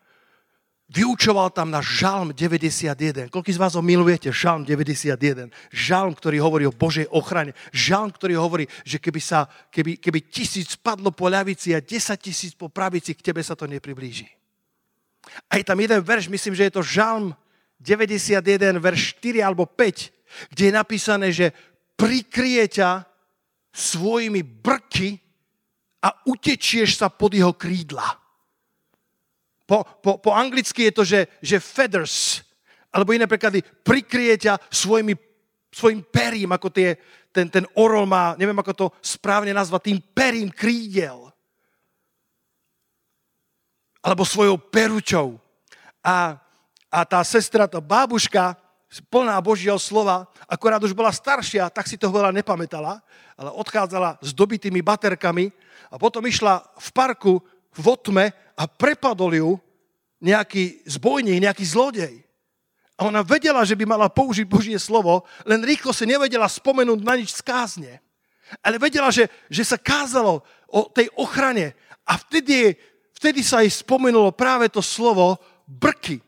[0.92, 3.33] Vyučoval tam na Žalm 91.
[3.33, 4.28] Koľko z vás ho milujete?
[4.28, 5.48] Žalm 91.
[5.72, 7.57] Žalm, ktorý hovorí o Božej ochrane.
[7.72, 12.52] Žalm, ktorý hovorí, že keby, sa, keby, keby tisíc padlo po ľavici a 10 tisíc
[12.52, 14.28] po pravici, k tebe sa to nepriblíži.
[15.48, 17.33] A je tam jeden verš, myslím, že je to Žalm
[17.81, 21.57] 91, verš 4 alebo 5, kde je napísané, že
[21.96, 23.09] prikrie ťa
[23.72, 25.16] svojimi brky
[26.05, 28.21] a utečieš sa pod jeho krídla.
[29.72, 32.44] Po, po, po anglicky je to, že, že feathers,
[32.92, 35.16] alebo iné preklady, prikrie ťa svojimi,
[35.72, 37.00] svojim perím, ako tie,
[37.32, 41.32] ten, ten orol má, neviem ako to správne nazvať, tým perím krídel.
[44.04, 45.40] Alebo svojou peručou.
[46.04, 46.37] A,
[46.92, 48.61] a tá sestra, tá bábuška,
[49.08, 53.00] plná Božieho slova, akorát už bola staršia, tak si to veľa nepamätala,
[53.40, 55.48] ale odchádzala s dobitými baterkami
[55.88, 57.40] a potom išla v parku
[57.76, 58.24] v otme
[58.56, 59.50] a prepadol ju
[60.22, 62.14] nejaký zbojník, nejaký zlodej.
[63.00, 67.18] A ona vedela, že by mala použiť Božie slovo, len rýchlo si nevedela spomenúť na
[67.18, 67.92] nič z kázne.
[68.61, 71.72] Ale vedela, že, že sa kázalo o tej ochrane
[72.04, 72.76] a vtedy,
[73.16, 76.20] vtedy sa jej spomenulo práve to slovo brky.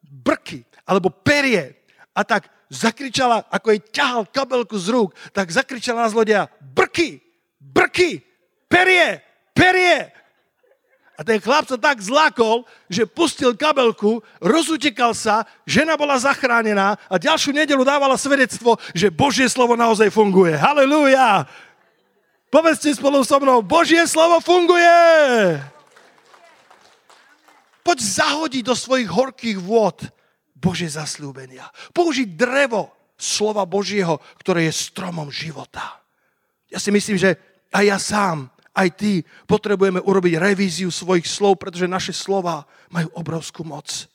[0.00, 1.82] Brky, alebo perie.
[2.14, 7.20] A tak zakričala, ako jej ťahal kabelku z rúk, tak zakričala na zlodeja, brky,
[7.60, 8.22] brky,
[8.70, 9.20] perie,
[9.56, 10.12] perie.
[11.16, 17.14] A ten chlap sa tak zlakol, že pustil kabelku, rozutekal sa, žena bola zachránená a
[17.20, 20.56] ďalšiu nedelu dávala svedectvo, že Božie slovo naozaj funguje.
[20.56, 21.44] Halelúja!
[22.48, 24.92] Povedzte spolu so mnou, Božie slovo funguje!
[27.82, 30.06] Poď zahodiť do svojich horkých vôd
[30.54, 31.66] Božie zaslúbenia.
[31.90, 36.02] Použiť drevo slova Božieho, ktoré je stromom života.
[36.70, 37.36] Ja si myslím, že
[37.74, 39.12] aj ja sám aj ty
[39.44, 44.08] potrebujeme urobiť revíziu svojich slov, pretože naše slova majú obrovskú moc.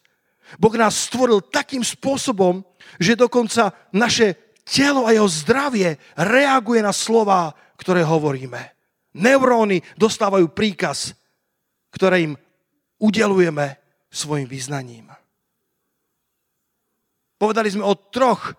[0.58, 2.64] Boh nás stvoril takým spôsobom,
[2.98, 8.74] že dokonca naše telo a jeho zdravie reaguje na slova, ktoré hovoríme.
[9.18, 11.14] Neuróny dostávajú príkaz,
[11.94, 12.34] ktoré im
[12.98, 13.78] udelujeme
[14.10, 15.10] svojim vyznaním.
[17.38, 18.58] Povedali sme o troch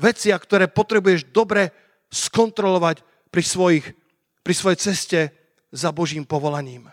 [0.00, 1.68] veciach, ktoré potrebuješ dobre
[2.08, 3.86] skontrolovať pri svojich
[4.44, 5.20] pri svojej ceste
[5.72, 6.92] za Božím povolaním.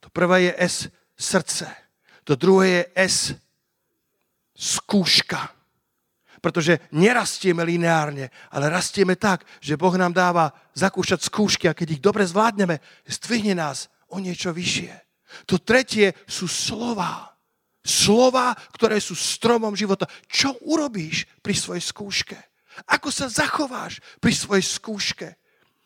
[0.00, 0.76] To prvé je S,
[1.18, 1.66] srdce.
[2.24, 3.16] To druhé je S,
[4.54, 5.50] skúška.
[6.42, 12.02] Pretože nerastieme lineárne, ale rastieme tak, že Boh nám dáva zakúšať skúšky a keď ich
[12.02, 14.90] dobre zvládneme, zdvihne nás o niečo vyššie.
[15.46, 17.30] To tretie sú slova.
[17.82, 20.06] Slova, ktoré sú stromom života.
[20.30, 22.38] Čo urobíš pri svojej skúške?
[22.90, 25.28] Ako sa zachováš pri svojej skúške?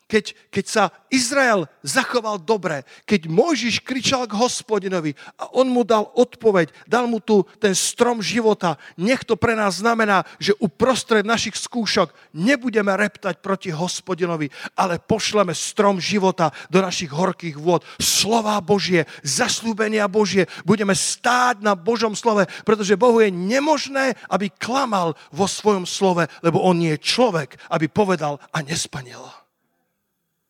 [0.07, 6.07] Keď, keď sa Izrael zachoval dobre, keď Mojžiš kričal k hospodinovi a on mu dal
[6.15, 11.59] odpoveď, dal mu tu ten strom života, nech to pre nás znamená, že uprostred našich
[11.59, 14.47] skúšok nebudeme reptať proti hospodinovi,
[14.79, 17.83] ale pošleme strom života do našich horkých vôd.
[17.99, 25.19] Slova Božie, zaslúbenia Božie, budeme stáť na Božom slove, pretože Bohu je nemožné, aby klamal
[25.35, 29.46] vo svojom slove, lebo on nie je človek, aby povedal a nespanil.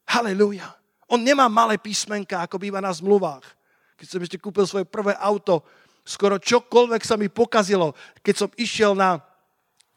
[0.07, 0.71] Halelúja.
[1.11, 3.43] On nemá malé písmenka, ako býva na zmluvách.
[3.99, 5.63] Keď som ešte kúpil svoje prvé auto,
[6.07, 7.91] skoro čokoľvek sa mi pokazilo,
[8.23, 9.19] keď som išiel na,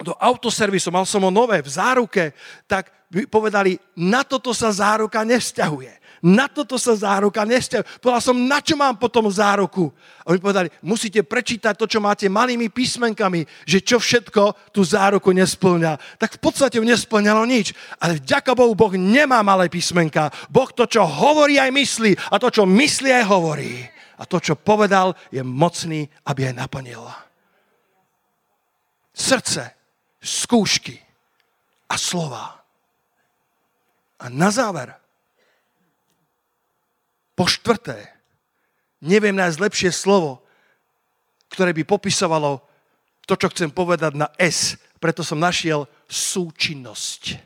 [0.03, 2.35] do autoservisu, mal som ho nové v záruke,
[2.66, 2.90] tak
[3.31, 5.99] povedali, na toto sa záruka nevzťahuje.
[6.20, 8.04] Na toto sa záruka nevzťahuje.
[8.04, 9.88] Povedal som, na čo mám potom záruku?
[10.20, 15.33] A oni povedali, musíte prečítať to, čo máte malými písmenkami, že čo všetko tú záruku
[15.33, 16.20] nesplňa.
[16.20, 17.72] Tak v podstate nesplňalo nič.
[17.96, 20.28] Ale vďaka Bohu, Boh nemá malé písmenka.
[20.52, 22.12] Boh to, čo hovorí, aj myslí.
[22.28, 23.80] A to, čo myslí, aj hovorí.
[24.20, 27.00] A to, čo povedal, je mocný, aby aj naplnil.
[29.16, 29.72] Srdce,
[30.20, 31.00] skúšky
[31.88, 32.61] a slova.
[34.20, 34.99] A na záver,
[37.40, 37.96] po štvrté,
[39.00, 40.44] neviem nájsť lepšie slovo,
[41.48, 42.61] ktoré by popisovalo
[43.24, 44.76] to, čo chcem povedať na S.
[45.00, 47.40] Preto som našiel súčinnosť.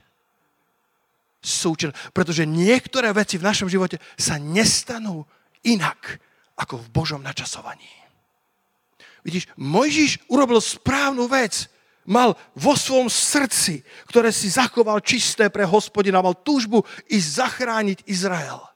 [1.38, 2.10] Súčinnosť.
[2.10, 5.22] Pretože niektoré veci v našom živote sa nestanú
[5.62, 6.18] inak
[6.58, 7.86] ako v Božom načasovaní.
[9.22, 11.70] Vidíš, Mojžiš urobil správnu vec.
[12.02, 18.73] Mal vo svojom srdci, ktoré si zachoval čisté pre hospodina, mal túžbu ísť zachrániť Izrael.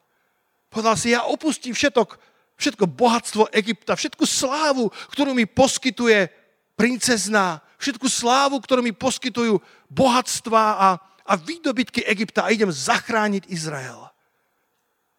[0.68, 2.20] Povedal si, ja opustím všetok,
[2.60, 6.28] všetko bohatstvo Egypta, všetku slávu, ktorú mi poskytuje
[6.76, 10.88] princezná, všetku slávu, ktorú mi poskytujú bohatstva a,
[11.24, 14.08] a výdobytky Egypta a idem zachrániť Izrael.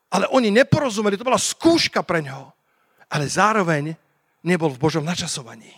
[0.10, 2.50] Ale oni neporozumeli, to bola skúška pre ňoho.
[3.10, 3.94] Ale zároveň
[4.46, 5.74] nebol v Božom načasovaní.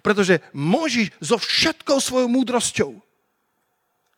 [0.00, 2.90] Pretože Možiš so všetkou svojou múdrosťou,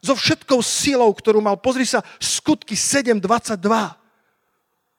[0.04, 3.56] so všetkou silou, ktorú mal, pozri sa, skutky 7.22,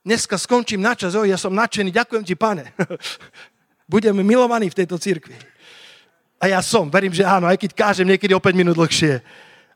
[0.06, 2.70] dneska skončím na čas, ja som nadšený, ďakujem ti, pane.
[3.93, 5.34] Budeme milovaní v tejto cirkvi.
[6.38, 9.20] A ja som, verím, že áno, aj keď kážem niekedy o 5 minút dlhšie.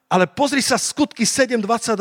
[0.05, 1.97] Ale pozri sa skutky 7.22.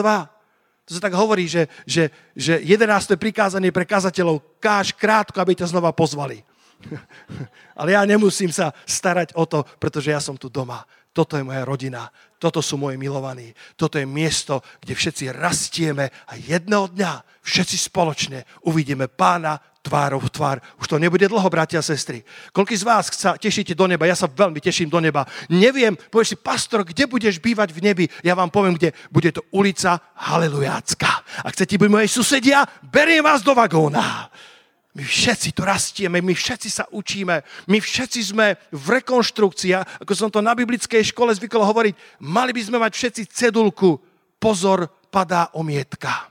[0.89, 3.17] To sa tak hovorí, že, že, že 11.
[3.21, 6.45] prikázanie pre kazateľov, káž krátko, aby ťa znova pozvali.
[7.79, 10.85] Ale ja nemusím sa starať o to, pretože ja som tu doma.
[11.13, 12.09] Toto je moja rodina,
[12.39, 17.13] toto sú moji milovaní, toto je miesto, kde všetci rastieme a jedného dňa
[17.43, 19.59] všetci spoločne uvidíme pána
[19.89, 20.57] tvárov v tvár.
[20.77, 22.21] Už to nebude dlho, bratia a sestry.
[22.53, 24.05] Koľko z vás sa tešíte do neba?
[24.05, 25.25] Ja sa veľmi teším do neba.
[25.49, 28.05] Neviem, povieš si, pastor, kde budeš bývať v nebi?
[28.21, 28.93] Ja vám poviem, kde.
[29.09, 29.97] Bude to ulica
[30.29, 31.25] Halelujácka.
[31.41, 34.29] Ak chcete byť moje susedia, beriem vás do vagóna.
[34.99, 40.03] My všetci tu rastieme, my všetci sa učíme, my všetci sme v rekonštrukcii.
[40.03, 44.03] Ako som to na biblickej škole zvykol hovoriť, mali by sme mať všetci cedulku.
[44.43, 46.27] Pozor, padá omietka.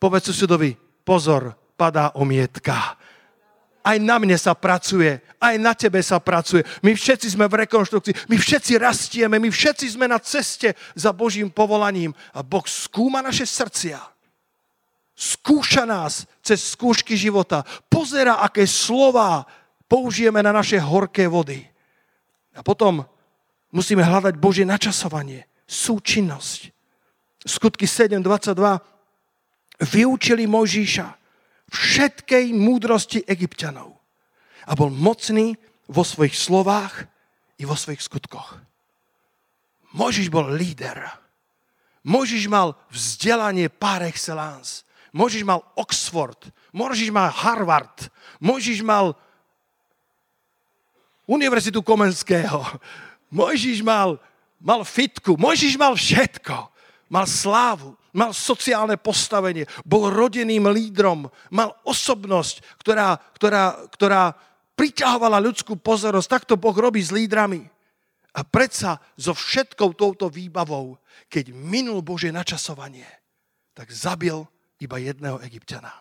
[0.00, 0.72] Povedz susedovi,
[1.04, 2.96] pozor, padá omietka.
[3.84, 6.64] Aj na mne sa pracuje, aj na tebe sa pracuje.
[6.80, 11.52] My všetci sme v rekonštrukcii, my všetci rastieme, my všetci sme na ceste za Božím
[11.52, 12.16] povolaním.
[12.32, 14.13] A Boh skúma naše srdcia.
[15.14, 17.62] Skúša nás cez skúšky života.
[17.86, 19.46] Pozera, aké slova
[19.86, 21.62] použijeme na naše horké vody.
[22.54, 23.06] A potom
[23.70, 26.74] musíme hľadať Božie načasovanie, súčinnosť.
[27.46, 31.06] Skutky 7.22 vyučili Mojžíša,
[31.70, 33.94] všetkej múdrosti egyptianov.
[34.66, 35.54] A bol mocný
[35.86, 37.06] vo svojich slovách
[37.60, 38.58] i vo svojich skutkoch.
[39.94, 41.06] Možiš bol líder.
[42.02, 44.82] Možiš mal vzdelanie par excellence.
[45.14, 46.50] Možiš mal Oxford.
[46.74, 48.10] Možiš mal Harvard.
[48.42, 49.14] Možiš mal
[51.30, 52.60] Univerzitu Komenského.
[53.30, 54.18] Možiš mal,
[54.58, 55.38] mal fitku.
[55.38, 56.68] Možiš mal všetko.
[57.08, 64.22] Mal slávu mal sociálne postavenie, bol rodeným lídrom, mal osobnosť, ktorá, ktorá, ktorá
[64.78, 66.30] priťahovala ľudskú pozornosť.
[66.30, 67.66] Takto Boh robí s lídrami.
[68.34, 70.98] A predsa so všetkou touto výbavou,
[71.30, 73.06] keď minul Božie načasovanie,
[73.74, 74.46] tak zabil
[74.82, 75.92] iba jedného egyptiana.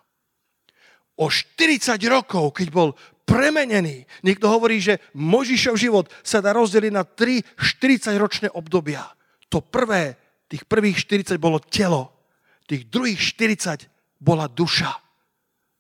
[1.20, 2.90] O 40 rokov, keď bol
[3.24, 9.06] premenený, niekto hovorí, že Možišov život sa dá rozdeliť na 3 40-ročné obdobia.
[9.54, 10.18] To prvé
[10.54, 12.30] Tých prvých 40 bolo telo,
[12.70, 13.90] tých druhých 40
[14.22, 14.94] bola duša.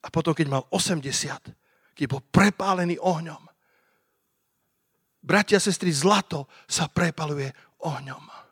[0.02, 3.46] A potom, keď mal 80, keď bol prepálený ohňom.
[5.22, 7.54] Bratia a sestry, zlato sa prepaluje
[7.86, 8.43] ohňom.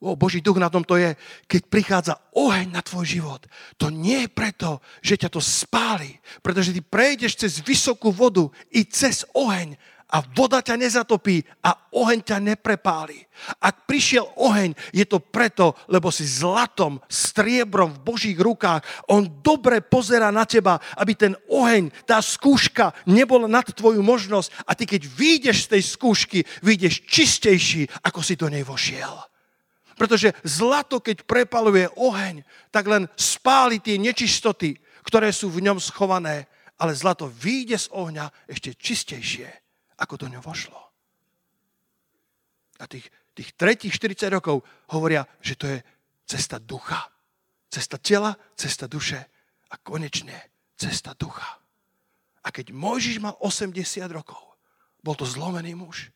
[0.00, 1.12] O, Boží duch na tomto je,
[1.44, 3.44] keď prichádza oheň na tvoj život.
[3.76, 8.88] To nie je preto, že ťa to spáli, pretože ty prejdeš cez vysokú vodu i
[8.88, 9.76] cez oheň
[10.10, 13.28] a voda ťa nezatopí a oheň ťa neprepáli.
[13.62, 18.82] Ak prišiel oheň, je to preto, lebo si zlatom, striebrom v Božích rukách.
[19.12, 24.74] On dobre pozera na teba, aby ten oheň, tá skúška nebola nad tvoju možnosť a
[24.74, 29.29] ty keď vyjdeš z tej skúšky, vyjdeš čistejší, ako si do nej vošiel.
[30.00, 32.40] Pretože zlato, keď prepaluje oheň,
[32.72, 36.48] tak len spáli tie nečistoty, ktoré sú v ňom schované,
[36.80, 39.44] ale zlato vyjde z ohňa ešte čistejšie
[40.00, 40.80] ako do ňo vošlo.
[42.80, 45.84] A tých, tých tretích 40 rokov hovoria, že to je
[46.24, 47.12] cesta ducha.
[47.68, 49.20] Cesta tela, cesta duše
[49.68, 50.32] a konečne
[50.80, 51.60] cesta ducha.
[52.40, 53.76] A keď Mojžiš mal 80
[54.08, 54.40] rokov,
[55.04, 56.08] bol to zlomený muž.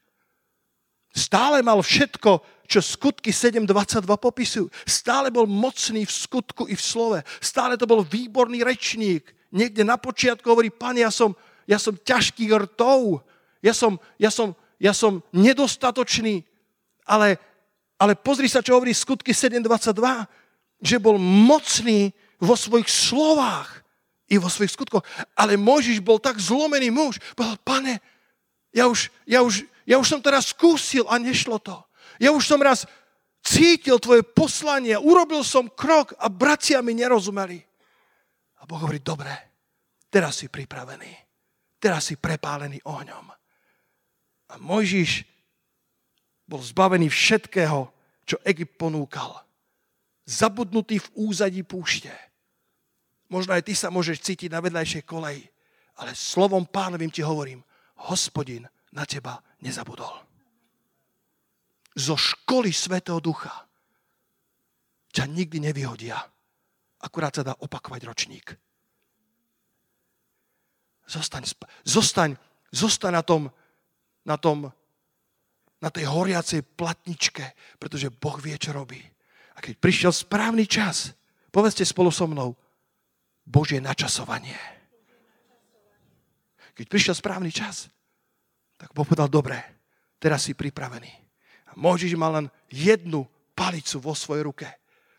[1.14, 4.66] Stále mal všetko, čo skutky 7.22 popisujú.
[4.82, 7.18] Stále bol mocný v skutku i v slove.
[7.38, 9.30] Stále to bol výborný rečník.
[9.54, 11.38] Niekde na počiatku hovorí, pán, ja som,
[11.70, 13.22] ja som ťažký rtov
[13.64, 16.44] ja som, ja som, ja som nedostatočný,
[17.08, 17.40] ale,
[17.96, 19.96] ale pozri sa, čo hovorí skutky 7.22,
[20.84, 23.80] že bol mocný vo svojich slovách
[24.28, 25.00] i vo svojich skutkoch.
[25.32, 27.16] Ale Možiš bol tak zlomený muž.
[27.32, 27.94] Povedal, pane,
[28.68, 31.76] ja už, ja, už, ja už som to raz skúsil a nešlo to.
[32.16, 32.88] Ja už som raz
[33.44, 37.60] cítil tvoje poslanie, urobil som krok a bratia mi nerozumeli.
[38.60, 39.30] A Boh hovorí, dobre,
[40.08, 41.12] teraz si pripravený.
[41.76, 43.28] Teraz si prepálený ohňom.
[44.48, 45.28] A Mojžiš
[46.48, 47.92] bol zbavený všetkého,
[48.24, 49.44] čo Egypt ponúkal.
[50.24, 52.08] Zabudnutý v úzadí púšte.
[53.28, 55.44] Možno aj ty sa môžeš cítiť na vedľajšej koleji,
[56.00, 57.60] ale slovom pánovým ti hovorím,
[58.08, 58.64] hospodin
[58.94, 60.22] na teba nezabudol.
[61.94, 63.66] Zo školy Svetého Ducha
[65.14, 66.18] ťa nikdy nevyhodia.
[67.02, 68.46] Akurát sa dá opakovať ročník.
[71.04, 71.44] Zostaň,
[71.84, 72.30] zostaň,
[72.72, 73.42] zostaň na tom
[74.24, 74.72] na, tom,
[75.78, 77.44] na tej horiacej platničke,
[77.76, 79.00] pretože Boh vie, čo robí.
[79.54, 81.12] A keď prišiel správny čas,
[81.52, 82.56] povedzte spolu so mnou,
[83.44, 84.56] Božie načasovanie.
[86.74, 87.92] Keď prišiel správny čas,
[88.78, 89.56] tak Boh povedal, dobre,
[90.18, 91.12] teraz si pripravený.
[91.70, 94.68] A Mojžiš mal len jednu palicu vo svojej ruke,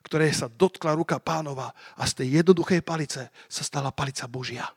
[0.05, 4.67] ktoré sa dotkla ruka pánova a z tej jednoduchej palice sa stala palica Božia.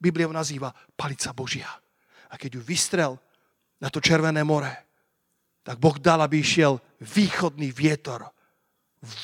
[0.00, 1.68] Biblia ho nazýva palica Božia.
[2.30, 3.12] A keď ju vystrel,
[3.80, 4.70] na to Červené more,
[5.64, 8.28] tak Boh dal, aby išiel východný vietor.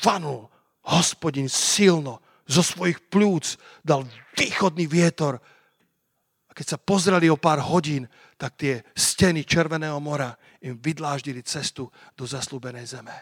[0.01, 0.49] Vanul
[0.89, 5.37] hospodin silno zo svojich plúc dal východný vietor.
[6.49, 11.89] A keď sa pozreli o pár hodín, tak tie steny Červeného mora im vydláždili cestu
[12.13, 13.17] do zaslúbenej zeme.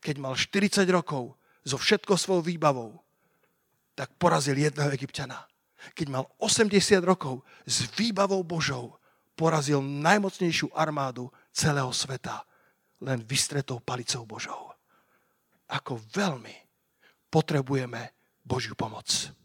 [0.00, 2.96] Keď mal 40 rokov so všetkou svojou výbavou,
[3.92, 5.44] tak porazil jedného egyptiana.
[5.94, 6.74] Keď mal 80
[7.04, 8.96] rokov s výbavou Božou,
[9.38, 12.42] porazil najmocnejšiu armádu celého sveta
[13.04, 14.74] len vystretou palicou Božou.
[15.70, 16.56] Ako veľmi
[17.30, 19.37] potrebujeme Božiu pomoc.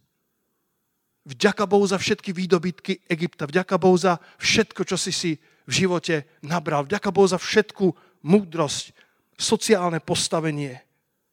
[1.24, 3.47] Vďaka Bohu za všetky výdobytky Egypta.
[3.47, 5.32] Vďaka Bohu za všetko, čo si si
[5.63, 6.84] v živote nabral.
[6.84, 7.95] Vďaka Bohu za všetku
[8.28, 8.91] múdrosť,
[9.39, 10.84] sociálne postavenie,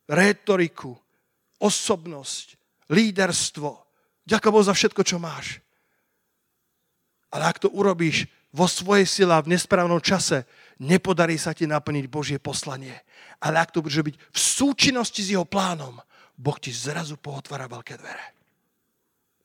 [0.07, 0.95] rétoriku,
[1.59, 2.55] osobnosť,
[2.86, 3.70] líderstvo.
[4.30, 5.59] Vďaka Bohu za všetko, čo máš.
[7.34, 10.47] Ale ak to urobíš vo svojej sile v nesprávnom čase,
[10.82, 12.95] nepodarí sa ti naplniť Božie poslanie.
[13.43, 15.99] Ale ak to budeš byť v súčinnosti s jeho plánom,
[16.34, 18.39] Boh ti zrazu pootvára veľké dvere.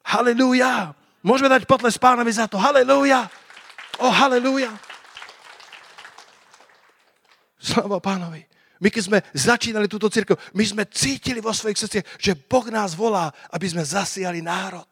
[0.06, 0.94] Halelúja.
[1.26, 2.62] Môžeme dať potles pánovi za to.
[2.62, 3.26] Halelúja.
[3.98, 4.70] O, halelúja.
[7.58, 8.46] Slava pánovi.
[8.78, 12.94] My keď sme začínali túto církev, my sme cítili vo svojich srdciach, že Boh nás
[12.94, 14.88] volá, aby sme zasiali národ.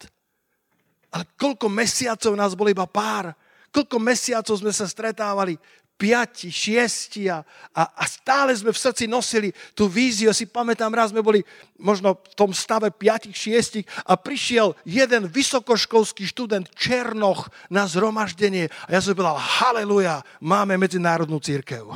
[1.14, 3.38] Ale koľko mesiacov nás boli iba pár.
[3.70, 5.59] Koľko mesiacov sme sa stretávali
[6.03, 7.39] piati, šiesti a,
[7.71, 10.35] a, a stále sme v srdci nosili tú víziu.
[10.35, 11.39] Si pamätám, raz sme boli
[11.79, 18.89] možno v tom stave piatich, šiestich a prišiel jeden vysokoškolský študent Černoch na zhromaždenie a
[18.91, 21.87] ja som povedal, haleluja, máme medzinárodnú církev.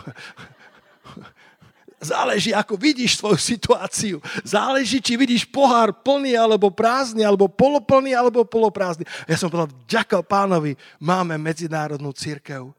[1.97, 4.17] Záleží, ako vidíš svoju situáciu.
[4.47, 9.03] Záleží, či vidíš pohár plný alebo prázdny, alebo poloplný, alebo poloprázdny.
[9.27, 12.71] Ja som povedal, ďakujem pánovi, máme medzinárodnú církev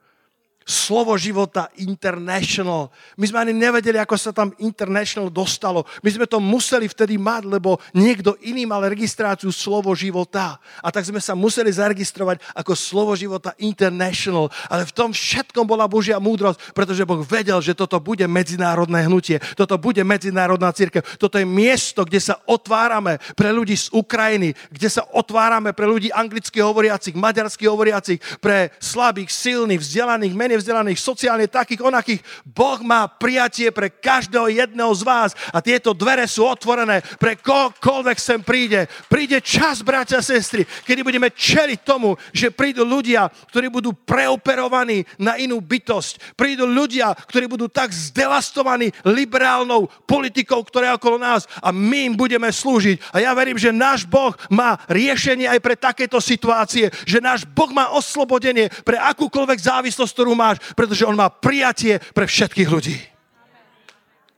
[0.68, 2.92] slovo života International.
[3.16, 5.88] My sme ani nevedeli, ako sa tam International dostalo.
[6.04, 10.60] My sme to museli vtedy mať, lebo niekto iný mal registráciu slovo života.
[10.84, 14.52] A tak sme sa museli zaregistrovať ako slovo života International.
[14.68, 19.40] Ale v tom všetkom bola Božia múdrosť, pretože Boh vedel, že toto bude medzinárodné hnutie.
[19.56, 21.00] Toto bude medzinárodná církev.
[21.16, 26.12] Toto je miesto, kde sa otvárame pre ľudí z Ukrajiny, kde sa otvárame pre ľudí
[26.12, 32.20] anglicky hovoriacich, maďarsky hovoriacich, pre slabých, silných, vzdelaných, menej nevzdelaných, sociálne takých, onakých.
[32.42, 38.18] Boh má prijatie pre každého jedného z vás a tieto dvere sú otvorené pre kohokoľvek
[38.18, 38.90] sem príde.
[39.06, 45.06] Príde čas, bratia a sestry, kedy budeme čeliť tomu, že prídu ľudia, ktorí budú preoperovaní
[45.14, 46.34] na inú bytosť.
[46.34, 52.14] Prídu ľudia, ktorí budú tak zdevastovaní liberálnou politikou, ktorá je okolo nás a my im
[52.18, 53.14] budeme slúžiť.
[53.14, 57.70] A ja verím, že náš Boh má riešenie aj pre takéto situácie, že náš Boh
[57.70, 62.98] má oslobodenie pre akúkoľvek závislosť, ktorú má máš, pretože on má prijatie pre všetkých ľudí.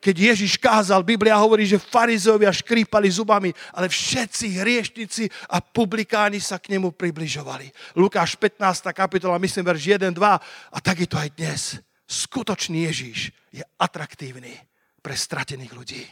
[0.00, 6.56] Keď Ježiš kázal, Biblia hovorí, že farizovia škrípali zubami, ale všetci hriešnici a publikáni sa
[6.56, 7.68] k nemu približovali.
[8.00, 8.96] Lukáš 15.
[8.96, 10.72] kapitola, myslím, verš 1, 2.
[10.72, 11.60] A tak je to aj dnes.
[12.08, 14.56] Skutočný Ježiš je atraktívny
[15.04, 16.02] pre stratených ľudí.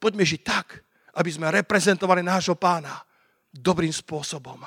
[0.00, 0.80] Poďme žiť tak,
[1.20, 2.96] aby sme reprezentovali nášho pána
[3.52, 4.64] dobrým spôsobom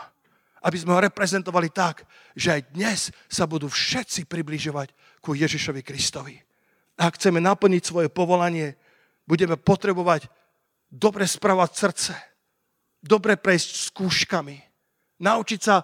[0.61, 2.05] aby sme ho reprezentovali tak,
[2.37, 6.37] že aj dnes sa budú všetci približovať ku Ježišovi Kristovi.
[7.01, 8.77] Ak chceme naplniť svoje povolanie,
[9.25, 10.29] budeme potrebovať
[10.91, 12.13] dobre spravať srdce,
[13.01, 14.57] dobre prejsť skúškami,
[15.21, 15.81] naučiť sa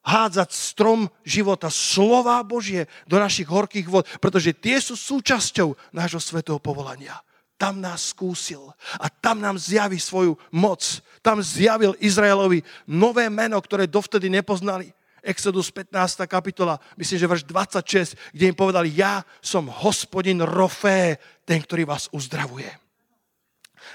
[0.00, 6.56] hádzať strom života, slova Božie do našich horkých vod, pretože tie sú súčasťou nášho svetého
[6.56, 7.20] povolania
[7.60, 10.80] tam nás skúsil a tam nám zjaví svoju moc.
[11.20, 14.88] Tam zjavil Izraelovi nové meno, ktoré dovtedy nepoznali.
[15.20, 16.24] Exodus 15.
[16.24, 22.08] kapitola, myslím, že verš 26, kde im povedal, ja som hospodin Rofé, ten, ktorý vás
[22.08, 22.72] uzdravuje.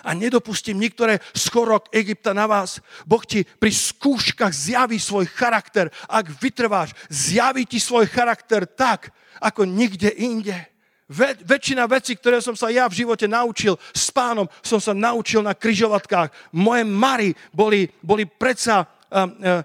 [0.05, 2.78] A nedopustím niektoré schorok Egypta na vás.
[3.09, 5.89] Boh ti pri skúškach zjaví svoj charakter.
[6.05, 9.09] Ak vytrváš, zjaví ti svoj charakter tak,
[9.41, 10.74] ako nikde inde.
[11.06, 15.45] Ve, väčšina vecí, ktoré som sa ja v živote naučil s pánom, som sa naučil
[15.45, 16.34] na kryžovatkách.
[16.58, 19.62] Moje mary boli, boli predsa um, uh,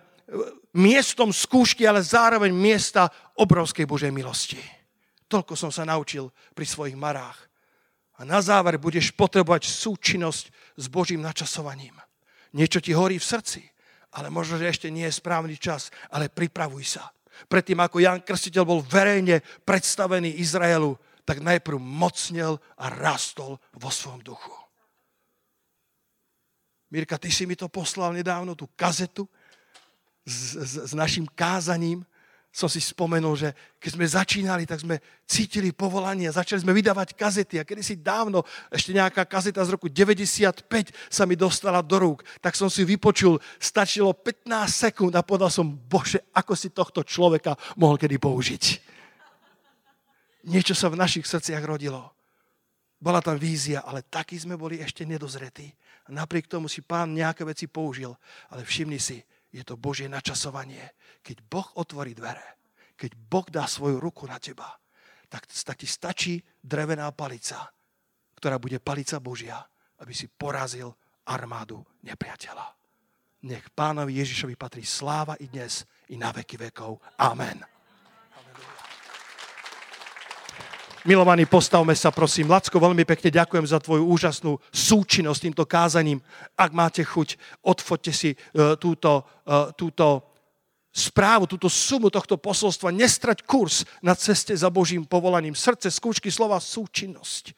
[0.77, 3.09] miestom skúšky, ale zároveň miesta
[3.41, 4.61] obrovskej Božej milosti.
[5.33, 7.49] Toľko som sa naučil pri svojich marách.
[8.21, 10.45] A na záver budeš potrebovať súčinnosť
[10.77, 11.97] s Božím načasovaním.
[12.53, 13.65] Niečo ti horí v srdci,
[14.13, 17.09] ale možno, že ešte nie je správny čas, ale pripravuj sa.
[17.49, 20.93] Predtým, ako Jan Krstiteľ bol verejne predstavený Izraelu,
[21.31, 24.51] tak najprv mocnel a rastol vo svojom duchu.
[26.91, 29.31] Mirka, ty si mi to poslal nedávno, tú kazetu
[30.27, 32.03] s, s, s našim kázaním
[32.51, 37.15] som si spomenul, že keď sme začínali, tak sme cítili povolanie a začali sme vydávať
[37.15, 38.43] kazety a kedy si dávno,
[38.75, 40.67] ešte nejaká kazeta z roku 95
[41.07, 45.71] sa mi dostala do rúk, tak som si vypočul, stačilo 15 sekúnd a povedal som,
[45.71, 48.99] bože, ako si tohto človeka mohol kedy použiť.
[50.49, 52.17] Niečo sa v našich srdciach rodilo.
[53.01, 55.73] Bola tam vízia, ale takí sme boli ešte nedozretí.
[56.13, 58.13] Napriek tomu si pán nejaké veci použil.
[58.53, 59.21] Ale všimni si,
[59.51, 60.97] je to Božie načasovanie.
[61.25, 62.61] Keď Boh otvorí dvere,
[62.97, 64.69] keď Boh dá svoju ruku na teba,
[65.31, 67.73] tak, tak ti stačí drevená palica,
[68.37, 69.57] ktorá bude palica Božia,
[70.03, 70.93] aby si porazil
[71.25, 72.67] armádu nepriateľa.
[73.49, 77.01] Nech pánovi Ježišovi patrí sláva i dnes, i na veky vekov.
[77.17, 77.80] Amen.
[81.01, 82.53] Milovaní, postavme sa, prosím.
[82.53, 86.21] Lacko, veľmi pekne ďakujem za tvoju úžasnú súčinnosť týmto kázaním.
[86.53, 90.29] Ak máte chuť, odfoďte si uh, túto, uh, túto
[90.93, 92.93] správu, túto sumu tohto posolstva.
[92.93, 95.57] Nestrať kurz na ceste za Božím povolaním.
[95.57, 97.57] Srdce, skúšky, slova, súčinnosť.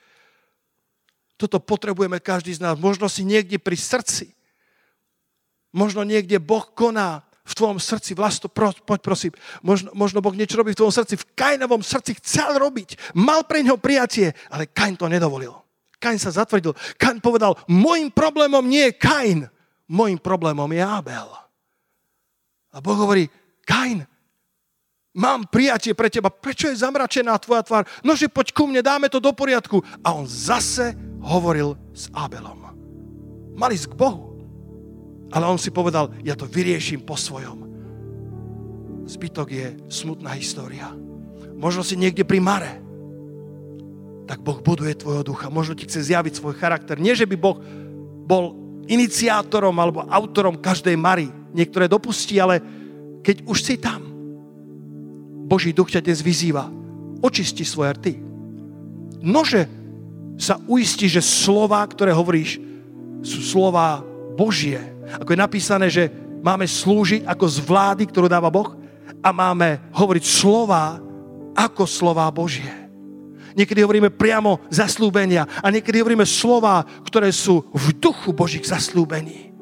[1.35, 2.79] Toto potrebujeme každý z nás.
[2.79, 4.39] Možno si niekde pri srdci.
[5.75, 9.33] Možno niekde Boh koná v tvojom srdci, vlasto, pro, poď prosím,
[9.67, 13.67] možno, možno Boh niečo robí v tvojom srdci, v Kainovom srdci chcel robiť, mal pre
[13.67, 15.59] neho prijatie, ale Kain to nedovolil.
[15.99, 16.75] Kain sa zatvrdil.
[16.99, 19.41] Kain povedal, môjim problémom nie je Kain,
[19.91, 21.29] môjim problémom je Abel.
[22.73, 23.27] A Boh hovorí,
[23.67, 24.07] Kain,
[25.15, 27.85] mám prijatie pre teba, prečo je zamračená tvoja tvár?
[28.07, 29.83] Nože poď ku mne, dáme to do poriadku.
[30.07, 32.71] A on zase hovoril s Abelom.
[33.59, 34.32] Mali ísť k Bohu.
[35.33, 37.65] Ale on si povedal, ja to vyrieším po svojom.
[39.09, 40.93] Zbytok je smutná história.
[41.57, 42.79] Možno si niekde pri mare.
[44.29, 45.49] Tak Boh buduje tvojho ducha.
[45.49, 47.01] Možno ti chce zjaviť svoj charakter.
[47.01, 47.59] Nie, že by Boh
[48.29, 48.55] bol
[48.87, 51.33] iniciátorom alebo autorom každej mary.
[51.53, 52.61] Niektoré dopustí, ale
[53.25, 54.05] keď už si tam,
[55.49, 56.69] Boží duch ťa dnes vyzýva.
[57.25, 58.13] Očisti svoje rty.
[59.23, 59.69] Nože
[60.41, 62.59] sa uistí, že slova, ktoré hovoríš,
[63.23, 64.03] sú slova
[64.35, 66.11] Božie, ako je napísané, že
[66.43, 68.75] máme slúžiť ako z vlády, ktorú dáva Boh
[69.23, 70.99] a máme hovoriť slova
[71.55, 72.83] ako slova Božie.
[73.53, 79.53] Niekedy hovoríme priamo zaslúbenia a niekedy hovoríme slova, ktoré sú v duchu Božích zaslúbení.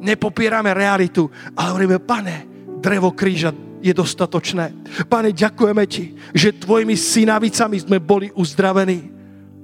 [0.00, 1.28] Nepopierame realitu,
[1.58, 2.46] ale hovoríme, pane,
[2.78, 4.72] drevo kríža je dostatočné.
[5.10, 9.12] Pane, ďakujeme ti, že tvojimi synavicami sme boli uzdravení.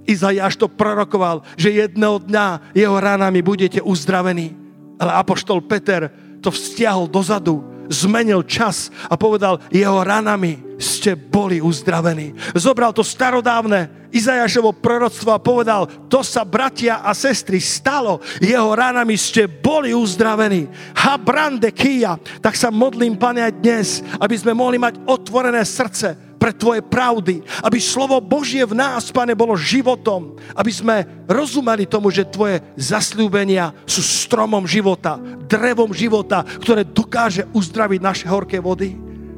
[0.06, 4.65] Izajáš to prorokoval, že jedného dňa jeho ranami budete uzdravení.
[4.96, 6.08] Ale apoštol Peter
[6.40, 12.36] to vzťahol dozadu, zmenil čas a povedal, jeho ranami ste boli uzdravení.
[12.52, 19.16] Zobral to starodávne Izajašovo proroctvo a povedal, to sa bratia a sestry stalo, jeho ranami
[19.16, 20.68] ste boli uzdravení.
[21.04, 23.88] Ha brande kia, tak sa modlím, pane, aj dnes,
[24.20, 27.42] aby sme mohli mať otvorené srdce, pre Tvoje pravdy.
[27.64, 30.36] Aby slovo Božie v nás, Pane, bolo životom.
[30.52, 35.18] Aby sme rozumeli tomu, že Tvoje zasľúbenia sú stromom života,
[35.48, 38.94] drevom života, ktoré dokáže uzdraviť naše horké vody.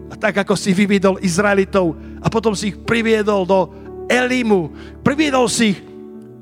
[0.09, 1.92] A tak, ako si vyviedol Izraelitov
[2.24, 3.68] a potom si ich priviedol do
[4.09, 4.72] Elimu,
[5.05, 5.78] priviedol si ich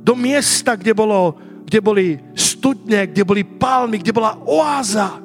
[0.06, 1.34] do miesta, kde, bolo,
[1.66, 2.06] kde boli
[2.38, 5.18] studne, kde boli palmy, kde bola oáza.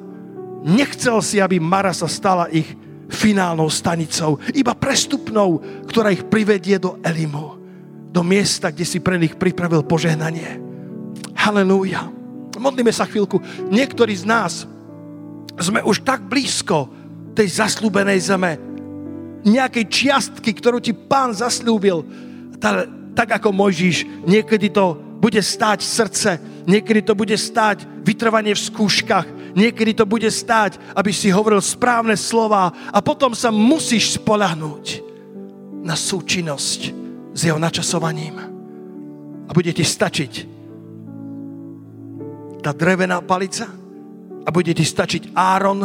[0.66, 2.66] Nechcel si, aby Mara sa stala ich
[3.12, 7.60] finálnou stanicou, iba prestupnou, ktorá ich privedie do Elimu,
[8.08, 10.56] do miesta, kde si pre nich pripravil požehnanie.
[11.36, 12.08] Halelúja.
[12.56, 13.42] Modlíme sa chvíľku.
[13.68, 14.64] Niektorí z nás
[15.60, 16.88] sme už tak blízko
[17.36, 18.52] tej zaslúbenej zeme,
[19.42, 22.06] nejakej čiastky, ktorú ti pán zaslúbil,
[23.12, 26.30] tak ako Mojžiš, niekedy to bude stáť srdce,
[26.64, 32.16] niekedy to bude stáť vytrvanie v skúškach, Niekedy to bude stáť, aby si hovoril správne
[32.16, 35.04] slova a potom sa musíš spolahnúť
[35.84, 36.80] na súčinnosť
[37.36, 38.40] s jeho načasovaním.
[39.46, 40.32] A bude ti stačiť
[42.62, 43.66] tá drevená palica
[44.42, 45.82] a bude ti stačiť Áron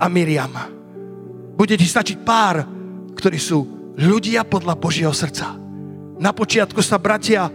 [0.00, 0.50] a Miriam.
[1.54, 2.64] Bude ti stačiť pár,
[3.14, 5.54] ktorí sú ľudia podľa Božieho srdca.
[6.18, 7.46] Na počiatku sa bratia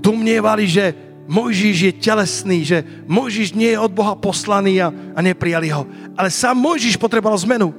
[0.00, 5.70] domnievali, že Mojžiš je telesný, že Mojžiš nie je od Boha poslaný a, a neprijali
[5.70, 5.86] ho.
[6.18, 7.70] Ale sám Mojžiš potreboval zmenu.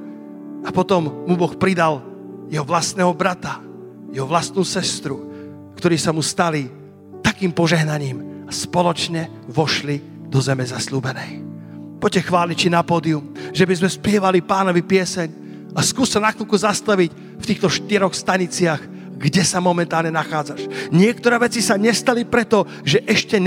[0.64, 2.00] A potom mu Boh pridal
[2.48, 3.60] jeho vlastného brata,
[4.08, 5.28] jeho vlastnú sestru,
[5.76, 6.72] ktorí sa mu stali
[7.20, 10.00] takým požehnaním a spoločne vošli
[10.32, 11.44] do zeme zaslúbenej.
[12.00, 15.28] Poďte chváliť či na pódium, že by sme spievali pánovi pieseň
[15.76, 18.80] a skús sa na chvíľku zastaviť v týchto štyroch staniciach
[19.22, 20.66] kde sa momentálne nachádzaš.
[20.90, 23.38] Niektoré veci sa nestali preto, že ešte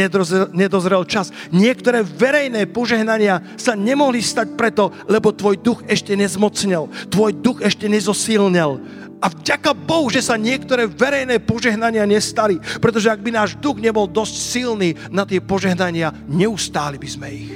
[0.55, 1.35] nedozrel čas.
[1.51, 6.87] Niektoré verejné požehnania sa nemohli stať preto, lebo tvoj duch ešte nezmocnel.
[7.11, 8.79] Tvoj duch ešte nezosilnel.
[9.19, 14.07] A vďaka Bohu, že sa niektoré verejné požehnania nestali, pretože ak by náš duch nebol
[14.07, 17.51] dosť silný na tie požehnania, neustáli by sme ich.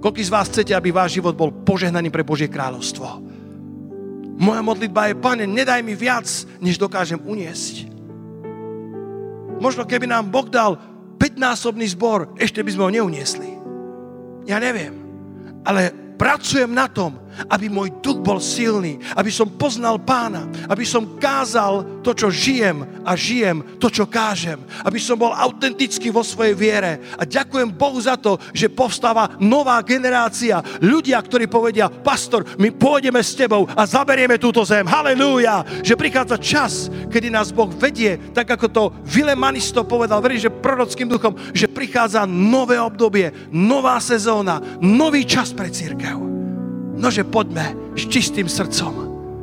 [0.00, 3.29] Koľký z vás chcete, aby váš život bol požehnaný pre Božie kráľovstvo?
[4.40, 6.24] Moja modlitba je, pane, nedaj mi viac,
[6.64, 7.92] než dokážem uniesť.
[9.60, 10.80] Možno keby nám Boh dal
[11.20, 13.52] 5-násobný zbor, ešte by sme ho neuniesli.
[14.48, 14.96] Ja neviem.
[15.68, 21.16] Ale pracujem na tom, aby môj duch bol silný, aby som poznal pána, aby som
[21.16, 26.56] kázal to, čo žijem a žijem to, čo kážem, aby som bol autentický vo svojej
[26.56, 26.92] viere.
[27.16, 33.20] A ďakujem Bohu za to, že povstáva nová generácia, ľudia, ktorí povedia, pastor, my pôjdeme
[33.20, 34.88] s tebou a zaberieme túto zem.
[34.88, 35.62] Halelúja!
[35.84, 36.72] Že prichádza čas,
[37.12, 42.24] kedy nás Boh vedie, tak ako to Vilemanisto povedal, verím, že prorockým duchom, že prichádza
[42.26, 46.39] nové obdobie, nová sezóna, nový čas pre církev.
[47.00, 48.92] Nože poďme s čistým srdcom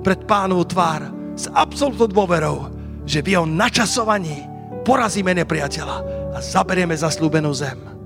[0.05, 2.69] pred pánovú tvár s absolútnou dôverou,
[3.09, 4.45] že v jeho načasovaní
[4.85, 5.97] porazíme nepriateľa
[6.31, 7.96] a zaberieme zaslúbenú zem.